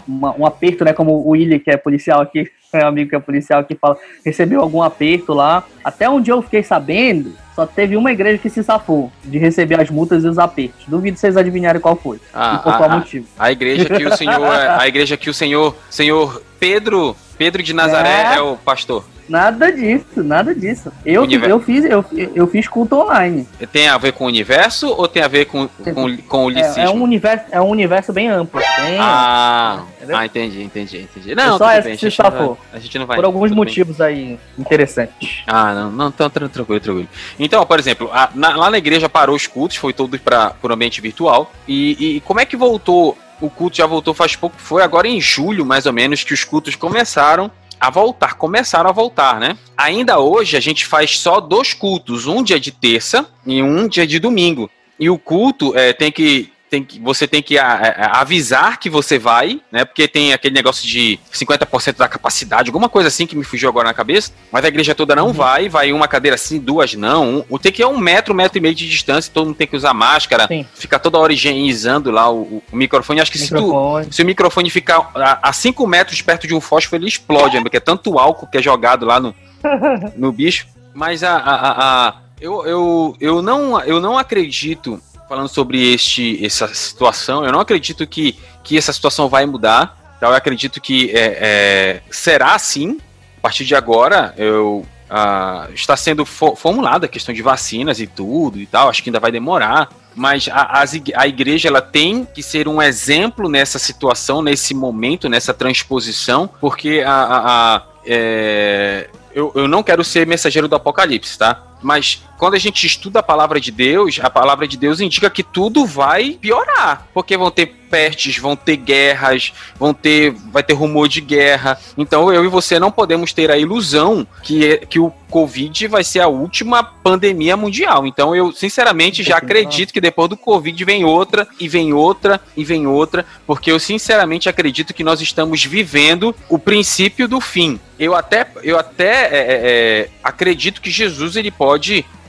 uma, 0.06 0.34
um 0.38 0.46
aperto, 0.46 0.84
né? 0.84 0.92
Como 0.92 1.12
o 1.12 1.30
William, 1.30 1.58
que 1.58 1.70
é 1.70 1.76
policial 1.76 2.20
aqui, 2.20 2.50
é 2.72 2.84
um 2.84 2.88
amigo 2.88 3.10
que 3.10 3.16
é 3.16 3.18
policial 3.18 3.64
que 3.64 3.74
fala, 3.74 3.96
recebeu 4.24 4.60
algum 4.60 4.82
aperto 4.82 5.32
lá. 5.32 5.64
Até 5.84 6.08
onde 6.08 6.30
eu 6.30 6.40
fiquei 6.42 6.62
sabendo, 6.62 7.34
só 7.54 7.66
teve 7.66 7.96
uma 7.96 8.12
igreja 8.12 8.38
que 8.38 8.50
se 8.50 8.62
safou 8.62 9.10
de 9.24 9.38
receber 9.38 9.80
as 9.80 9.90
multas 9.90 10.24
e 10.24 10.28
os 10.28 10.38
apertos. 10.38 10.84
Duvido 10.86 11.18
vocês 11.18 11.36
adivinharem 11.36 11.80
qual 11.80 11.96
foi. 11.96 12.20
Ah, 12.32 12.58
e 12.60 12.62
por 12.62 12.76
qual 12.76 12.90
motivo. 12.90 13.26
A 13.38 13.52
igreja 13.52 13.84
que 13.84 14.04
o 14.06 14.16
senhor, 14.16 14.44
a 14.78 14.86
igreja 14.88 15.16
que 15.16 15.30
o 15.30 15.34
senhor, 15.34 15.76
senhor 15.90 16.42
Pedro, 16.58 17.16
Pedro 17.36 17.62
de 17.62 17.72
Nazaré 17.72 18.34
é, 18.34 18.36
é 18.36 18.40
o 18.40 18.56
pastor. 18.56 19.04
Nada 19.28 19.72
disso, 19.72 20.22
nada 20.22 20.54
disso. 20.54 20.92
Eu, 21.04 21.24
eu, 21.24 21.60
fiz, 21.60 21.84
eu, 21.84 22.04
eu 22.34 22.46
fiz 22.46 22.68
culto 22.68 22.96
online. 22.96 23.46
Tem 23.72 23.88
a 23.88 23.98
ver 23.98 24.12
com 24.12 24.24
o 24.24 24.26
universo 24.28 24.88
ou 24.88 25.08
tem 25.08 25.22
a 25.22 25.28
ver 25.28 25.46
com, 25.46 25.68
com, 25.68 26.16
com 26.16 26.44
o 26.46 26.50
licismo? 26.50 26.80
É, 26.80 26.84
é, 26.84 26.90
um 26.90 27.02
universo, 27.02 27.44
é 27.50 27.60
um 27.60 27.68
universo 27.68 28.12
bem 28.12 28.28
amplo. 28.28 28.60
Tem, 28.60 28.98
ah, 28.98 29.82
ah, 30.12 30.26
entendi, 30.26 30.62
entendi, 30.62 31.02
entendi. 31.02 31.34
Não, 31.34 31.58
só 31.58 31.70
essa 31.70 31.88
bem, 31.88 31.96
que 31.96 32.10
se 32.10 32.16
safou. 32.16 32.56
A 32.72 32.78
gente 32.78 32.98
não 32.98 33.06
vai. 33.06 33.16
Por 33.16 33.24
alguns 33.24 33.50
motivos 33.50 33.98
bem. 33.98 34.06
aí 34.06 34.38
interessantes. 34.58 35.42
Ah, 35.46 35.74
não, 35.74 35.90
não, 35.90 36.08
então, 36.08 36.30
tranquilo, 36.30 36.80
tranquilo. 36.80 37.08
Então, 37.38 37.64
por 37.66 37.78
exemplo, 37.78 38.10
a, 38.12 38.30
na, 38.34 38.56
lá 38.56 38.70
na 38.70 38.78
igreja 38.78 39.08
parou 39.08 39.34
os 39.34 39.46
cultos, 39.46 39.76
foi 39.76 39.92
todo 39.92 40.18
para 40.18 40.54
o 40.62 40.72
ambiente 40.72 41.00
virtual. 41.00 41.52
E, 41.66 42.16
e 42.16 42.20
como 42.20 42.40
é 42.40 42.44
que 42.44 42.56
voltou 42.56 43.16
o 43.40 43.50
culto 43.50 43.76
já 43.76 43.86
voltou 43.86 44.14
faz 44.14 44.34
pouco, 44.34 44.56
foi 44.58 44.82
agora 44.82 45.06
em 45.06 45.20
julho, 45.20 45.64
mais 45.64 45.86
ou 45.86 45.92
menos, 45.92 46.24
que 46.24 46.32
os 46.32 46.44
cultos 46.44 46.74
começaram 46.74 47.50
a 47.80 47.90
voltar, 47.90 48.34
começaram 48.34 48.88
a 48.88 48.92
voltar, 48.92 49.38
né? 49.38 49.56
Ainda 49.76 50.18
hoje 50.18 50.56
a 50.56 50.60
gente 50.60 50.86
faz 50.86 51.18
só 51.18 51.40
dois 51.40 51.74
cultos, 51.74 52.26
um 52.26 52.42
dia 52.42 52.58
de 52.58 52.72
terça 52.72 53.28
e 53.44 53.62
um 53.62 53.86
dia 53.86 54.06
de 54.06 54.18
domingo. 54.18 54.70
E 54.98 55.10
o 55.10 55.18
culto 55.18 55.76
é, 55.76 55.92
tem 55.92 56.10
que 56.10 56.50
tem 56.76 56.84
que, 56.84 57.00
você 57.00 57.26
tem 57.26 57.42
que 57.42 57.58
a, 57.58 57.66
a, 57.66 58.20
avisar 58.20 58.78
que 58.78 58.90
você 58.90 59.18
vai, 59.18 59.60
né? 59.72 59.84
Porque 59.84 60.06
tem 60.06 60.32
aquele 60.32 60.54
negócio 60.54 60.86
de 60.86 61.18
50% 61.32 61.96
da 61.96 62.08
capacidade, 62.08 62.68
alguma 62.68 62.88
coisa 62.88 63.08
assim 63.08 63.26
que 63.26 63.36
me 63.36 63.44
fugiu 63.44 63.68
agora 63.68 63.88
na 63.88 63.94
cabeça. 63.94 64.32
Mas 64.52 64.64
a 64.64 64.68
igreja 64.68 64.94
toda 64.94 65.16
não 65.16 65.28
uhum. 65.28 65.32
vai, 65.32 65.68
vai 65.68 65.92
uma 65.92 66.06
cadeira 66.06 66.34
assim, 66.34 66.58
duas 66.58 66.94
não. 66.94 67.44
Um, 67.50 67.58
tem 67.58 67.72
que 67.72 67.82
ir 67.82 67.86
um 67.86 67.98
metro, 67.98 68.34
um 68.34 68.36
metro 68.36 68.58
e 68.58 68.60
meio 68.60 68.74
de 68.74 68.88
distância, 68.88 69.32
todo 69.32 69.46
mundo 69.46 69.56
tem 69.56 69.66
que 69.66 69.76
usar 69.76 69.94
máscara, 69.94 70.46
Sim. 70.46 70.66
fica 70.74 70.98
toda 70.98 71.18
hora 71.18 71.32
higienizando 71.32 72.10
lá 72.10 72.30
o, 72.30 72.62
o 72.70 72.76
microfone. 72.76 73.20
Acho 73.20 73.32
que 73.32 73.38
se, 73.38 73.48
tu, 73.48 73.72
se, 74.10 74.22
o 74.22 74.26
microfone 74.26 74.68
ficar 74.68 75.10
a 75.42 75.52
5 75.52 75.86
metros 75.86 76.20
perto 76.20 76.46
de 76.46 76.54
um 76.54 76.60
fósforo, 76.60 77.00
ele 77.00 77.08
explode, 77.08 77.56
né? 77.56 77.62
porque 77.62 77.78
é 77.78 77.80
tanto 77.80 78.18
álcool 78.18 78.46
que 78.46 78.58
é 78.58 78.62
jogado 78.62 79.06
lá 79.06 79.18
no, 79.18 79.34
no 80.16 80.30
bicho. 80.32 80.66
Mas 80.94 81.22
a, 81.22 81.36
a, 81.36 81.54
a, 81.54 82.08
a 82.08 82.14
eu, 82.40 82.66
eu, 82.66 83.16
eu, 83.20 83.42
não, 83.42 83.80
eu 83.80 84.00
não 84.00 84.18
acredito 84.18 85.00
falando 85.28 85.48
sobre 85.48 85.92
este, 85.92 86.44
essa 86.44 86.72
situação, 86.72 87.44
eu 87.44 87.52
não 87.52 87.60
acredito 87.60 88.06
que, 88.06 88.38
que 88.62 88.76
essa 88.78 88.92
situação 88.92 89.28
vai 89.28 89.44
mudar. 89.46 90.14
Então, 90.16 90.30
eu 90.30 90.36
acredito 90.36 90.80
que 90.80 91.10
é, 91.10 91.38
é, 91.40 92.02
será 92.10 92.54
assim. 92.54 92.98
A 93.38 93.40
partir 93.42 93.64
de 93.64 93.74
agora, 93.74 94.34
eu 94.36 94.84
Uh, 95.06 95.72
está 95.72 95.96
sendo 95.96 96.26
fo 96.26 96.56
formulada 96.56 97.06
a 97.06 97.08
questão 97.08 97.32
de 97.32 97.40
vacinas 97.40 98.00
e 98.00 98.08
tudo 98.08 98.58
e 98.58 98.66
tal, 98.66 98.88
acho 98.88 99.00
que 99.04 99.08
ainda 99.08 99.20
vai 99.20 99.30
demorar, 99.30 99.88
mas 100.16 100.48
a, 100.50 100.82
a 101.14 101.28
igreja 101.28 101.68
ela 101.68 101.80
tem 101.80 102.24
que 102.24 102.42
ser 102.42 102.66
um 102.66 102.82
exemplo 102.82 103.48
nessa 103.48 103.78
situação, 103.78 104.42
nesse 104.42 104.74
momento, 104.74 105.28
nessa 105.28 105.54
transposição, 105.54 106.50
porque 106.60 107.04
a, 107.06 107.12
a, 107.12 107.76
a 107.76 107.82
é, 108.04 109.08
eu, 109.32 109.52
eu 109.54 109.68
não 109.68 109.82
quero 109.82 110.02
ser 110.02 110.26
mensageiro 110.26 110.66
do 110.66 110.74
apocalipse, 110.74 111.38
tá? 111.38 111.62
Mas 111.82 112.22
quando 112.36 112.54
a 112.54 112.58
gente 112.58 112.86
estuda 112.86 113.20
a 113.20 113.22
palavra 113.22 113.60
de 113.60 113.70
Deus, 113.70 114.18
a 114.22 114.30
palavra 114.30 114.68
de 114.68 114.76
Deus 114.76 115.00
indica 115.00 115.30
que 115.30 115.42
tudo 115.42 115.86
vai 115.86 116.32
piorar, 116.32 117.06
porque 117.12 117.36
vão 117.36 117.50
ter 117.50 117.66
pestes, 117.86 118.36
vão 118.38 118.56
ter 118.56 118.76
guerras, 118.76 119.52
vão 119.78 119.94
ter, 119.94 120.32
vai 120.50 120.62
ter 120.62 120.74
rumor 120.74 121.08
de 121.08 121.20
guerra. 121.20 121.78
Então 121.96 122.32
eu 122.32 122.44
e 122.44 122.48
você 122.48 122.80
não 122.80 122.90
podemos 122.90 123.32
ter 123.32 123.50
a 123.50 123.56
ilusão 123.56 124.26
que, 124.42 124.78
que 124.88 124.98
o 124.98 125.12
Covid 125.30 125.86
vai 125.86 126.02
ser 126.02 126.20
a 126.20 126.28
última 126.28 126.82
pandemia 126.82 127.56
mundial. 127.56 128.06
Então 128.06 128.34
eu 128.34 128.52
sinceramente 128.52 129.22
já 129.22 129.36
acredito 129.36 129.92
que 129.92 130.00
depois 130.00 130.28
do 130.28 130.36
Covid 130.36 130.84
vem 130.84 131.04
outra 131.04 131.46
e 131.60 131.68
vem 131.68 131.92
outra 131.92 132.40
e 132.56 132.64
vem 132.64 132.86
outra, 132.86 133.24
porque 133.46 133.70
eu 133.70 133.78
sinceramente 133.78 134.48
acredito 134.48 134.92
que 134.92 135.04
nós 135.04 135.20
estamos 135.20 135.64
vivendo 135.64 136.34
o 136.48 136.58
princípio 136.58 137.28
do 137.28 137.40
fim. 137.40 137.78
Eu 137.98 138.14
até, 138.14 138.46
eu 138.62 138.78
até 138.78 139.24
é, 139.24 139.38
é, 139.38 139.60
é 139.62 140.08
acredito 140.22 140.82
que 140.82 140.90
Jesus 140.90 141.36
ele 141.36 141.50
pode 141.50 141.65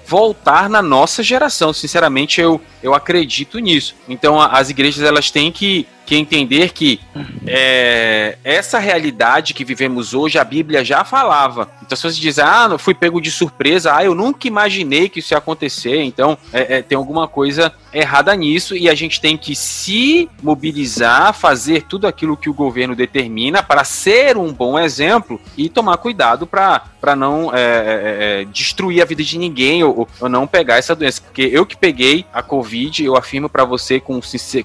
voltar 0.07 0.69
na 0.69 0.81
nossa 0.81 1.21
geração. 1.21 1.73
Sinceramente, 1.73 2.39
eu, 2.39 2.61
eu 2.81 2.93
acredito 2.93 3.59
nisso. 3.59 3.95
Então, 4.07 4.39
a, 4.39 4.47
as 4.47 4.69
igrejas 4.69 5.03
elas 5.03 5.29
têm 5.29 5.51
que, 5.51 5.85
que 6.07 6.15
entender 6.15 6.71
que 6.71 7.01
é, 7.45 8.37
essa 8.41 8.79
realidade 8.79 9.53
que 9.53 9.65
vivemos 9.65 10.13
hoje, 10.13 10.39
a 10.39 10.43
Bíblia 10.43 10.83
já 10.83 11.03
falava. 11.03 11.69
Então, 11.85 11.97
se 11.97 12.03
você 12.03 12.19
diz, 12.19 12.39
ah, 12.39 12.69
não 12.69 12.77
fui 12.77 12.93
pego 12.93 13.19
de 13.19 13.29
surpresa, 13.29 13.93
ah, 13.93 14.05
eu 14.05 14.15
nunca 14.15 14.47
imaginei 14.47 15.09
que 15.09 15.19
isso 15.19 15.33
ia 15.33 15.37
acontecer. 15.37 16.01
Então, 16.03 16.37
é, 16.53 16.77
é, 16.77 16.81
tem 16.81 16.97
alguma 16.97 17.27
coisa 17.27 17.73
errada 17.93 18.33
nisso 18.35 18.75
e 18.75 18.89
a 18.89 18.95
gente 18.95 19.19
tem 19.19 19.37
que 19.37 19.53
se 19.53 20.29
mobilizar, 20.41 21.33
fazer 21.33 21.83
tudo 21.83 22.07
aquilo 22.07 22.37
que 22.37 22.49
o 22.49 22.53
governo 22.53 22.95
determina 22.95 23.61
para 23.61 23.83
ser 23.83 24.37
um 24.37 24.53
bom 24.53 24.79
exemplo 24.79 25.41
e 25.57 25.67
tomar 25.67 25.97
cuidado 25.97 26.47
para 26.47 27.15
não 27.17 27.53
é, 27.53 27.59
é, 27.59 28.41
é, 28.41 28.45
destruir 28.45 29.01
a 29.01 29.05
vida 29.05 29.23
de 29.23 29.37
ninguém 29.37 29.83
ou, 29.83 30.07
ou, 30.21 30.29
não 30.29 30.47
pegar 30.47 30.77
essa 30.77 30.95
doença. 30.95 31.21
Porque 31.21 31.49
eu 31.51 31.65
que 31.65 31.75
peguei 31.75 32.25
a 32.33 32.41
Covid, 32.41 33.03
eu 33.03 33.17
afirmo 33.17 33.49
para 33.49 33.65
você 33.65 33.99
com, 33.99 34.19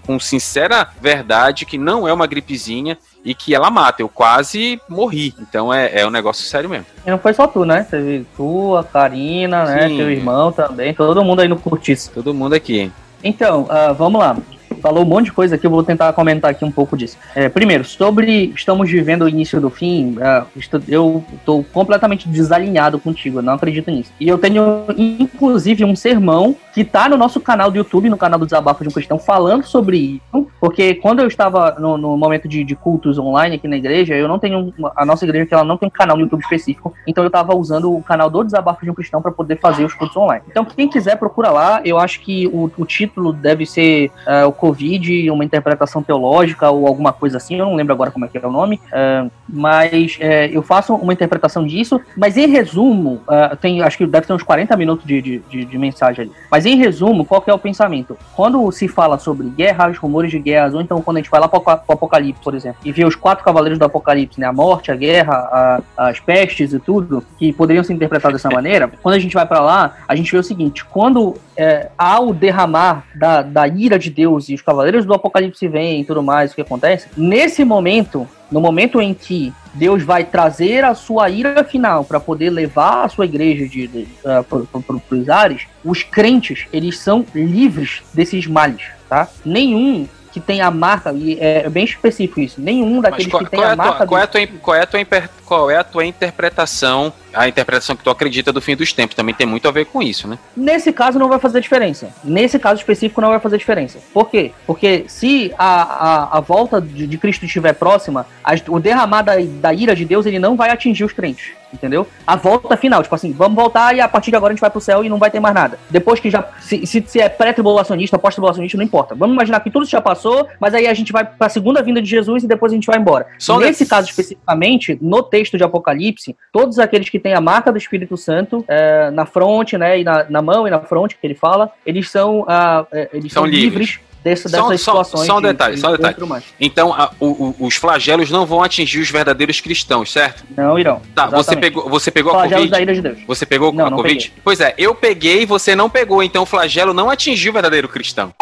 com 0.04 0.20
sincera 0.20 0.88
verdade 1.00 1.31
que 1.64 1.78
não 1.78 2.06
é 2.06 2.12
uma 2.12 2.26
gripezinha 2.26 2.98
e 3.24 3.34
que 3.34 3.54
ela 3.54 3.70
mata. 3.70 4.02
Eu 4.02 4.08
quase 4.08 4.80
morri. 4.88 5.34
Então 5.40 5.72
é, 5.72 6.00
é 6.00 6.06
um 6.06 6.10
negócio 6.10 6.44
sério 6.44 6.68
mesmo. 6.68 6.86
E 7.06 7.10
não 7.10 7.18
foi 7.18 7.32
só 7.32 7.46
tu, 7.46 7.64
né? 7.64 7.86
Teve 7.88 8.26
tu, 8.36 8.76
a 8.76 8.84
Karina, 8.84 9.64
né? 9.64 9.88
Sim. 9.88 9.96
Teu 9.96 10.10
irmão 10.10 10.52
também. 10.52 10.94
Todo 10.94 11.24
mundo 11.24 11.40
aí 11.40 11.48
no 11.48 11.58
curtiço. 11.58 12.10
Todo 12.12 12.34
mundo 12.34 12.54
aqui. 12.54 12.90
Então, 13.22 13.62
uh, 13.62 13.94
vamos 13.94 14.20
lá 14.20 14.36
falou 14.82 15.04
um 15.04 15.06
monte 15.06 15.26
de 15.26 15.32
coisa 15.32 15.54
aqui, 15.54 15.64
eu 15.64 15.70
vou 15.70 15.84
tentar 15.84 16.12
comentar 16.12 16.50
aqui 16.50 16.64
um 16.64 16.70
pouco 16.70 16.96
disso. 16.96 17.16
É, 17.34 17.48
primeiro, 17.48 17.84
sobre 17.84 18.52
estamos 18.54 18.90
vivendo 18.90 19.22
o 19.22 19.28
início 19.28 19.60
do 19.60 19.70
fim, 19.70 20.16
uh, 20.16 20.46
eu 20.88 21.24
estou 21.32 21.64
completamente 21.72 22.28
desalinhado 22.28 22.98
contigo, 22.98 23.38
eu 23.38 23.42
não 23.42 23.54
acredito 23.54 23.90
nisso. 23.90 24.12
E 24.18 24.28
eu 24.28 24.36
tenho, 24.36 24.84
inclusive, 24.96 25.84
um 25.84 25.94
sermão 25.94 26.56
que 26.74 26.80
está 26.80 27.08
no 27.08 27.16
nosso 27.16 27.40
canal 27.40 27.70
do 27.70 27.76
YouTube, 27.76 28.10
no 28.10 28.16
canal 28.16 28.38
do 28.38 28.46
Desabafo 28.46 28.82
de 28.82 28.88
um 28.88 28.92
Cristão, 28.92 29.18
falando 29.18 29.64
sobre 29.64 30.20
isso, 30.32 30.48
porque 30.60 30.94
quando 30.94 31.20
eu 31.20 31.28
estava 31.28 31.76
no, 31.78 31.96
no 31.96 32.16
momento 32.16 32.48
de, 32.48 32.64
de, 32.64 32.74
cultos 32.74 33.18
online 33.18 33.56
aqui 33.56 33.68
na 33.68 33.76
igreja, 33.76 34.14
eu 34.14 34.26
não 34.26 34.38
tenho, 34.38 34.72
a 34.96 35.04
nossa 35.04 35.24
igreja 35.24 35.48
ela 35.52 35.64
não 35.64 35.76
tem 35.76 35.86
um 35.86 35.90
canal 35.90 36.16
no 36.16 36.22
YouTube 36.22 36.40
específico, 36.40 36.94
então 37.06 37.22
eu 37.22 37.28
estava 37.28 37.54
usando 37.54 37.94
o 37.94 38.02
canal 38.02 38.30
do 38.30 38.42
Desabafo 38.42 38.84
de 38.84 38.90
um 38.90 38.94
Cristão 38.94 39.20
para 39.20 39.30
poder 39.30 39.58
fazer 39.60 39.84
os 39.84 39.94
cultos 39.94 40.16
online. 40.16 40.44
Então, 40.48 40.64
quem 40.64 40.88
quiser, 40.88 41.16
procura 41.16 41.50
lá, 41.50 41.80
eu 41.84 41.98
acho 41.98 42.20
que 42.20 42.46
o, 42.48 42.70
o 42.76 42.86
título 42.86 43.32
deve 43.32 43.66
ser 43.66 44.10
uh, 44.26 44.48
o 44.48 44.52
Covid, 44.72 45.30
uma 45.30 45.44
interpretação 45.44 46.02
teológica 46.02 46.70
ou 46.70 46.86
alguma 46.86 47.12
coisa 47.12 47.36
assim, 47.36 47.56
eu 47.56 47.66
não 47.66 47.74
lembro 47.74 47.92
agora 47.92 48.10
como 48.10 48.24
é 48.24 48.28
que 48.28 48.38
é 48.38 48.46
o 48.46 48.50
nome, 48.50 48.80
uh, 48.86 49.30
mas 49.46 50.16
uh, 50.16 50.48
eu 50.50 50.62
faço 50.62 50.94
uma 50.94 51.12
interpretação 51.12 51.66
disso, 51.66 52.00
mas 52.16 52.38
em 52.38 52.48
resumo, 52.48 53.20
uh, 53.28 53.54
tem, 53.56 53.82
acho 53.82 53.98
que 53.98 54.06
deve 54.06 54.26
ter 54.26 54.32
uns 54.32 54.42
40 54.42 54.74
minutos 54.76 55.06
de, 55.06 55.20
de, 55.20 55.38
de, 55.50 55.64
de, 55.66 55.78
mensagem 55.78 56.24
ali. 56.24 56.32
Mas 56.50 56.64
em 56.64 56.76
resumo, 56.76 57.24
qual 57.24 57.44
é 57.46 57.52
o 57.52 57.58
pensamento? 57.58 58.16
Quando 58.34 58.70
se 58.72 58.88
fala 58.88 59.18
sobre 59.18 59.46
guerras, 59.48 59.98
rumores 59.98 60.30
de 60.30 60.38
guerras, 60.38 60.72
ou 60.72 60.80
então 60.80 61.02
quando 61.02 61.18
a 61.18 61.20
gente 61.20 61.30
vai 61.30 61.40
lá 61.40 61.48
para 61.48 61.58
o 61.86 61.92
Apocalipse, 61.92 62.42
por 62.42 62.54
exemplo, 62.54 62.78
e 62.82 62.92
vê 62.92 63.04
os 63.04 63.14
quatro 63.14 63.44
cavaleiros 63.44 63.78
do 63.78 63.84
Apocalipse, 63.84 64.40
né, 64.40 64.46
a 64.46 64.52
morte, 64.52 64.90
a 64.90 64.96
guerra, 64.96 65.34
a, 65.34 66.08
as 66.08 66.18
pestes 66.18 66.72
e 66.72 66.78
tudo, 66.78 67.22
que 67.38 67.52
poderiam 67.52 67.84
ser 67.84 67.92
interpretados 67.92 68.40
dessa 68.40 68.54
maneira, 68.54 68.90
quando 69.02 69.16
a 69.16 69.18
gente 69.18 69.34
vai 69.34 69.44
para 69.44 69.60
lá, 69.60 69.96
a 70.08 70.16
gente 70.16 70.32
vê 70.32 70.38
o 70.38 70.42
seguinte, 70.42 70.84
quando 70.84 71.34
é, 71.56 71.90
há 71.98 72.20
o 72.20 72.32
derramar 72.32 73.04
da, 73.14 73.42
da 73.42 73.68
ira 73.68 73.98
de 73.98 74.10
Deus 74.10 74.48
e 74.48 74.54
os 74.62 74.64
cavaleiros 74.64 75.04
do 75.04 75.12
Apocalipse 75.12 75.66
vêm 75.66 76.00
e 76.00 76.04
tudo 76.04 76.22
mais, 76.22 76.52
o 76.52 76.54
que 76.54 76.60
acontece, 76.60 77.08
nesse 77.16 77.64
momento, 77.64 78.26
no 78.50 78.60
momento 78.60 79.00
em 79.00 79.12
que 79.12 79.52
Deus 79.74 80.02
vai 80.04 80.24
trazer 80.24 80.84
a 80.84 80.94
sua 80.94 81.28
ira 81.28 81.64
final 81.64 82.04
para 82.04 82.20
poder 82.20 82.50
levar 82.50 83.04
a 83.04 83.08
sua 83.08 83.24
igreja 83.24 83.66
de, 83.66 83.88
de, 83.88 84.08
uh, 84.24 84.44
para 84.82 85.16
os 85.16 85.28
ares, 85.28 85.66
os 85.84 86.02
crentes, 86.02 86.66
eles 86.72 86.98
são 86.98 87.26
livres 87.34 88.02
desses 88.14 88.46
males, 88.46 88.84
tá? 89.08 89.28
Nenhum 89.44 90.06
que 90.30 90.40
tem 90.40 90.62
a 90.62 90.70
marca, 90.70 91.12
e 91.12 91.36
é 91.38 91.68
bem 91.68 91.84
específico 91.84 92.40
isso, 92.40 92.60
nenhum 92.60 93.02
daqueles 93.02 93.30
qual, 93.30 93.44
que 93.44 93.50
tem 93.50 93.62
a 93.62 93.76
marca... 93.76 94.06
Qual 94.06 94.18
é 94.18 94.24
a, 94.24 94.26
tua, 94.26 94.46
qual, 94.62 94.76
é 94.76 94.82
a 94.82 94.86
tua, 94.86 95.00
qual 95.44 95.70
é 95.70 95.76
a 95.76 95.84
tua 95.84 96.06
interpretação 96.06 97.12
a 97.34 97.48
interpretação 97.48 97.96
que 97.96 98.02
tu 98.02 98.10
acredita 98.10 98.52
do 98.52 98.60
fim 98.60 98.76
dos 98.76 98.92
tempos 98.92 99.14
também 99.14 99.34
tem 99.34 99.46
muito 99.46 99.66
a 99.68 99.70
ver 99.70 99.86
com 99.86 100.02
isso, 100.02 100.28
né? 100.28 100.38
Nesse 100.56 100.92
caso 100.92 101.18
não 101.18 101.28
vai 101.28 101.38
fazer 101.38 101.60
diferença. 101.60 102.10
Nesse 102.24 102.58
caso 102.58 102.80
específico 102.80 103.20
não 103.20 103.30
vai 103.30 103.40
fazer 103.40 103.58
diferença. 103.58 103.98
Por 104.12 104.28
quê? 104.28 104.52
Porque 104.66 105.04
se 105.08 105.52
a, 105.58 105.82
a, 105.82 106.38
a 106.38 106.40
volta 106.40 106.80
de, 106.80 107.06
de, 107.06 107.18
Cristo 107.18 107.44
estiver 107.44 107.72
próxima, 107.74 108.26
a, 108.42 108.52
o 108.68 108.80
derramar 108.80 109.22
da, 109.22 109.34
da 109.38 109.72
ira 109.72 109.94
de 109.94 110.04
Deus 110.04 110.26
ele 110.26 110.38
não 110.38 110.56
vai 110.56 110.70
atingir 110.70 111.04
os 111.04 111.12
crentes 111.12 111.52
entendeu? 111.72 112.06
A 112.26 112.36
volta 112.36 112.76
final, 112.76 113.02
tipo 113.02 113.14
assim, 113.14 113.32
vamos 113.32 113.56
voltar 113.56 113.96
e 113.96 114.00
a 114.00 114.08
partir 114.08 114.30
de 114.30 114.36
agora 114.36 114.52
a 114.52 114.54
gente 114.54 114.60
vai 114.60 114.70
pro 114.70 114.80
céu 114.80 115.04
e 115.04 115.08
não 115.08 115.18
vai 115.18 115.30
ter 115.30 115.40
mais 115.40 115.54
nada. 115.54 115.78
Depois 115.88 116.20
que 116.20 116.30
já, 116.30 116.46
se, 116.60 116.86
se, 116.86 117.02
se 117.06 117.20
é 117.20 117.28
pré-tribulacionista, 117.28 118.18
pós-tribulacionista, 118.18 118.76
não 118.76 118.84
importa. 118.84 119.14
Vamos 119.14 119.34
imaginar 119.34 119.60
que 119.60 119.70
tudo 119.70 119.86
já 119.86 120.00
passou, 120.00 120.46
mas 120.60 120.74
aí 120.74 120.86
a 120.86 120.94
gente 120.94 121.12
vai 121.12 121.24
pra 121.24 121.48
segunda 121.48 121.82
vinda 121.82 122.02
de 122.02 122.08
Jesus 122.08 122.44
e 122.44 122.46
depois 122.46 122.72
a 122.72 122.74
gente 122.74 122.86
vai 122.86 122.98
embora. 122.98 123.26
Só 123.38 123.58
Nesse 123.58 123.86
caso 123.86 124.08
especificamente, 124.08 124.98
no 125.00 125.22
texto 125.22 125.56
de 125.56 125.64
Apocalipse, 125.64 126.36
todos 126.52 126.78
aqueles 126.78 127.08
que 127.08 127.18
têm 127.22 127.34
a 127.34 127.40
marca 127.40 127.72
do 127.72 127.78
Espírito 127.78 128.16
Santo 128.16 128.64
é, 128.68 129.10
na 129.10 129.24
fronte, 129.24 129.78
né, 129.78 130.00
e 130.00 130.04
na, 130.04 130.26
na, 130.28 130.42
mão 130.42 130.66
e 130.66 130.70
na 130.70 130.80
fronte, 130.80 131.16
que 131.20 131.26
ele 131.26 131.34
fala, 131.34 131.70
eles 131.86 132.10
são, 132.10 132.40
uh, 132.40 132.86
eles 133.12 133.32
são, 133.32 133.42
são 133.42 133.46
livres, 133.46 133.90
livres 133.90 134.00
dessa, 134.22 134.48
só, 134.48 134.68
dessas 134.68 134.80
só, 134.80 134.90
situações. 134.92 135.26
Só 135.26 135.38
um 135.38 135.42
detalhe, 135.42 135.74
de, 135.74 135.80
só 135.80 135.88
um 135.88 135.92
detalhe. 135.92 136.16
Então, 136.60 136.92
a, 136.92 137.10
o, 137.18 137.26
o, 137.26 137.66
os 137.66 137.74
flagelos 137.74 138.30
não 138.30 138.46
vão 138.46 138.62
atingir 138.62 139.00
os 139.00 139.10
verdadeiros 139.10 139.60
cristãos, 139.60 140.10
certo? 140.12 140.44
Não 140.56 140.78
irão. 140.78 141.02
Tá, 141.14 141.26
você 141.26 141.56
pegou, 141.56 141.88
você 141.88 142.10
pegou 142.10 142.32
a 142.32 142.42
Covid? 142.42 142.68
Da 142.68 142.80
ira 142.80 142.94
de 142.94 143.02
Deus. 143.02 143.18
Você 143.26 143.44
pegou 143.44 143.72
não, 143.72 143.86
a 143.86 143.90
não 143.90 143.96
Covid? 143.96 144.28
Peguei. 144.28 144.42
Pois 144.42 144.60
é, 144.60 144.74
eu 144.78 144.94
peguei 144.94 145.42
e 145.42 145.46
você 145.46 145.74
não 145.74 145.90
pegou, 145.90 146.22
então 146.22 146.42
o 146.42 146.46
flagelo 146.46 146.94
não 146.94 147.10
atingiu 147.10 147.50
o 147.50 147.54
verdadeiro 147.54 147.88
cristão. 147.88 148.32